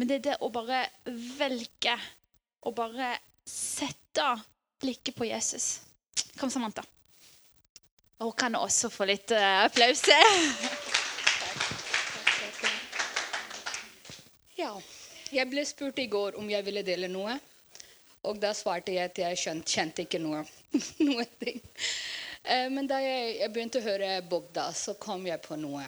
Men 0.00 0.08
det 0.08 0.16
er 0.16 0.24
det 0.30 0.38
å 0.40 0.48
bare 0.50 0.86
velge 1.36 1.98
å 2.62 2.72
bare 2.74 3.16
sette 3.48 4.26
blikket 4.82 5.16
på 5.18 5.26
Jesus. 5.28 5.80
Kom, 6.38 6.50
Samantha. 6.50 6.84
Hun 8.22 8.32
kan 8.38 8.54
også 8.54 8.90
få 8.90 9.06
litt 9.10 9.32
uh, 9.34 9.64
applaus. 9.66 10.04
Ja. 14.58 14.74
Jeg 15.32 15.48
ble 15.48 15.64
spurt 15.64 15.98
i 15.98 16.10
går 16.12 16.36
om 16.38 16.50
jeg 16.50 16.64
ville 16.66 16.84
dele 16.86 17.08
noe. 17.10 17.38
Og 18.28 18.38
da 18.38 18.52
svarte 18.54 18.92
jeg 18.94 19.10
at 19.10 19.18
jeg 19.18 19.38
skjønt, 19.40 19.66
kjente 19.66 20.04
ikke 20.04 20.20
noe. 20.22 20.44
noe 21.08 21.24
ting. 21.40 21.58
Eh, 22.44 22.68
men 22.70 22.86
da 22.90 23.00
jeg, 23.02 23.38
jeg, 23.40 23.50
begynte 23.54 23.80
å 23.80 23.86
høre 23.86 24.10
Bogda, 24.28 24.68
så 24.76 24.94
kom 25.00 25.26
jeg 25.26 25.42
på 25.42 25.58
noe. 25.58 25.82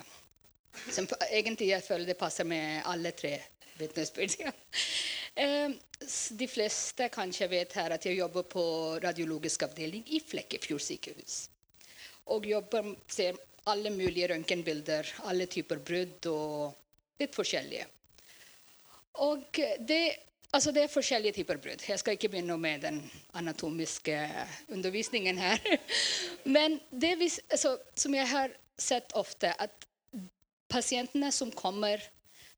Som 0.90 1.06
egentlig 1.28 1.70
jeg 1.70 1.86
føler 1.86 2.08
det 2.08 2.18
passer 2.18 2.48
med 2.48 2.82
alle 2.90 3.14
tre 3.14 3.36
vitnesbyrd. 3.78 4.40
Ja. 4.42 4.54
Eh, 5.34 5.70
de 6.30 6.46
fleste 6.48 7.08
kanskje 7.12 7.48
vet 7.50 7.72
her 7.78 7.96
at 7.96 8.06
jeg 8.06 8.18
jobber 8.20 8.46
på 8.46 8.64
radiologisk 9.02 9.66
avdeling 9.66 10.04
i 10.14 10.20
Flekkefjord 10.22 10.82
sykehus. 10.84 11.38
Og 12.34 12.46
jobber, 12.46 12.94
ser 13.10 13.38
alle 13.70 13.90
mulige 13.90 14.28
røntgenbilder, 14.30 15.10
alle 15.28 15.48
typer 15.50 15.80
brudd 15.82 16.28
og 16.30 17.20
litt 17.20 17.34
forskjellige. 17.34 17.88
Og 19.24 19.60
det 19.80 20.04
Altså, 20.54 20.70
det 20.70 20.84
er 20.84 20.92
forskjellige 20.92 21.34
typer 21.40 21.58
brudd. 21.58 21.80
Jeg 21.82 21.98
skal 21.98 22.14
ikke 22.14 22.28
begynne 22.30 22.54
med 22.62 22.84
den 22.84 23.00
anatomiske 23.34 24.14
undervisningen 24.70 25.38
her. 25.38 25.58
Men 26.56 26.76
det 26.90 27.16
vis, 27.18 27.40
altså, 27.50 27.72
som 27.98 28.14
jeg 28.14 28.28
har 28.30 28.54
sett 28.78 29.10
ofte, 29.18 29.50
at 29.50 29.88
pasientene 30.70 31.32
som 31.34 31.50
kommer 31.50 31.98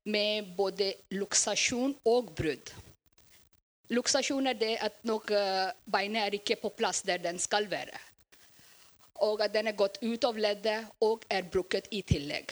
med 0.07 0.53
både 0.57 0.93
luksasjon 1.11 1.95
og 2.07 2.31
brudd 2.37 2.71
Luksasjon 3.87 4.49
er 4.51 4.57
det 4.59 4.73
at 4.83 4.97
nok 5.07 5.31
beinet 5.87 6.25
er 6.25 6.35
ikke 6.35 6.57
på 6.59 6.73
plass 6.75 6.99
der 7.07 7.21
den 7.23 7.39
skal 7.39 7.69
være. 7.71 7.95
Og 9.23 9.41
at 9.41 9.53
den 9.53 9.69
er 9.71 9.77
gått 9.79 10.01
ut 10.03 10.27
av 10.27 10.37
leddet 10.37 10.89
og 11.03 11.23
er 11.31 11.47
brukket 11.47 11.87
i 11.95 12.01
tillegg. 12.03 12.51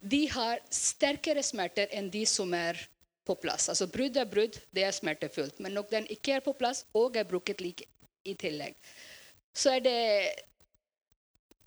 De 0.00 0.24
har 0.32 0.62
sterkere 0.72 1.44
smerter 1.44 1.92
enn 1.92 2.08
de 2.12 2.24
som 2.28 2.52
er 2.56 2.80
på 3.24 3.36
plass. 3.40 3.68
Altså 3.72 3.86
Brudd 3.92 4.16
er 4.20 4.28
brudd, 4.28 4.56
det 4.72 4.84
er 4.84 4.96
smertefullt. 4.96 5.60
Men 5.60 5.76
når 5.76 5.90
den 5.92 6.08
ikke 6.12 6.38
er 6.38 6.44
på 6.44 6.56
plass 6.56 6.84
og 6.96 7.16
er 7.16 7.28
brukket 7.28 7.60
like 7.60 7.86
i 8.24 8.34
tillegg, 8.40 8.74
så 9.52 9.76
er 9.76 9.84
det 9.84 10.00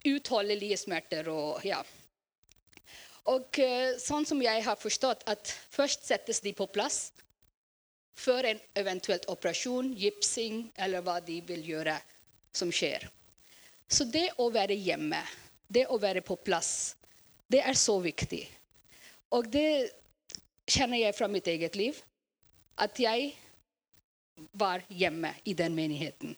utholdelige 0.10 0.77
smerter 0.77 1.30
og 1.30 1.65
ja. 1.65 1.84
Og 3.27 3.59
uh, 3.59 3.97
sånn 3.99 4.27
som 4.27 4.41
jeg 4.43 4.63
har 4.63 4.79
forstått, 4.79 5.25
at 5.27 5.51
først 5.73 6.07
settes 6.07 6.39
de 6.43 6.53
på 6.55 6.67
plass 6.71 7.11
før 8.17 8.47
en 8.49 8.61
eventuelt 8.79 9.27
operasjon, 9.29 9.91
gipsing 9.93 10.67
eller 10.81 11.03
hva 11.05 11.19
de 11.21 11.37
vil 11.45 11.61
gjøre 11.67 11.97
som 12.55 12.71
skjer. 12.73 13.05
Så 13.87 14.07
det 14.09 14.31
å 14.41 14.49
være 14.51 14.75
hjemme, 14.75 15.19
det 15.69 15.85
å 15.93 15.99
være 16.01 16.23
på 16.25 16.39
plass, 16.41 16.95
det 17.47 17.61
er 17.61 17.77
så 17.77 17.99
viktig. 18.03 18.41
Og 19.35 19.47
det 19.51 19.91
kjenner 20.67 20.99
jeg 21.03 21.15
fra 21.15 21.29
mitt 21.31 21.47
eget 21.47 21.77
liv 21.79 21.99
at 22.83 22.97
jeg 22.99 23.31
var 24.57 24.83
hjemme 24.89 25.31
i 25.45 25.53
den 25.57 25.75
menigheten. 25.77 26.35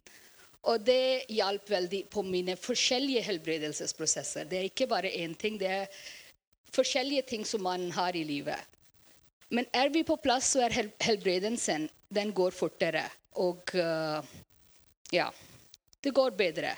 Og 0.70 0.84
det 0.84 1.26
hjalp 1.32 1.70
veldig 1.72 2.04
på 2.12 2.24
mine 2.28 2.56
forskjellige 2.60 3.24
helbredelsesprosesser. 3.30 4.48
Det 4.50 4.60
er 4.60 4.68
ikke 4.68 4.90
bare 4.92 5.12
én 5.12 5.36
ting, 5.40 5.58
det 5.60 5.72
er 5.72 6.02
forskjellige 6.76 7.26
ting 7.34 7.46
som 7.46 7.64
man 7.64 7.90
har 7.92 8.16
i 8.16 8.24
livet. 8.24 8.60
Men 9.50 9.66
er 9.74 9.90
vi 9.90 10.04
på 10.06 10.18
plass, 10.22 10.52
så 10.54 10.66
er 10.66 10.76
helbredelsen 11.02 11.88
den 12.14 12.34
går 12.34 12.54
fortere. 12.54 13.06
Og 13.42 13.74
uh, 13.78 14.22
ja, 15.14 15.30
det 16.04 16.14
går 16.14 16.36
bedre. 16.38 16.76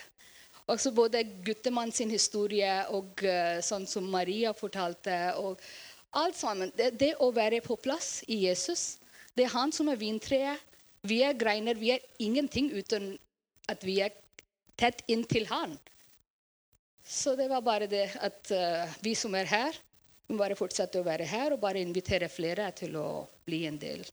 Også 0.71 0.91
både 0.95 1.23
guttemann 1.43 1.91
sin 1.91 2.11
historie 2.11 2.71
og 2.95 3.23
uh, 3.25 3.59
sånn 3.63 3.87
som 3.87 4.07
Maria 4.11 4.53
fortalte. 4.55 5.17
og 5.39 5.59
Alt 6.15 6.35
sammen. 6.35 6.71
Det, 6.75 6.91
det, 6.99 7.13
å 7.23 7.31
være 7.35 7.61
på 7.63 7.79
plass 7.79 8.19
i 8.27 8.43
Jesus. 8.45 8.99
Det 9.35 9.47
er 9.47 9.55
han 9.55 9.71
som 9.75 9.91
er 9.91 9.99
vintreet. 9.99 10.59
Vi 11.07 11.21
er 11.25 11.37
greiner. 11.39 11.79
Vi 11.79 11.93
er 11.95 12.03
ingenting 12.19 12.69
uten 12.75 13.13
at 13.71 13.83
vi 13.87 14.01
er 14.03 14.11
tett 14.79 15.03
inntil 15.11 15.47
han. 15.49 15.77
Så 17.11 17.35
det 17.35 17.49
var 17.51 17.63
bare 17.65 17.89
det 17.91 18.05
at 18.23 18.51
uh, 18.55 18.91
vi 19.03 19.11
som 19.19 19.33
er 19.35 19.49
her, 19.51 19.75
må 20.31 20.37
bare 20.39 20.55
fortsette 20.55 21.01
å 21.01 21.03
være 21.03 21.27
her 21.27 21.51
og 21.51 21.59
bare 21.59 21.81
invitere 21.83 22.29
flere 22.31 22.69
til 22.77 22.95
å 22.95 23.07
bli 23.43 23.65
en 23.67 23.79
del. 23.81 24.05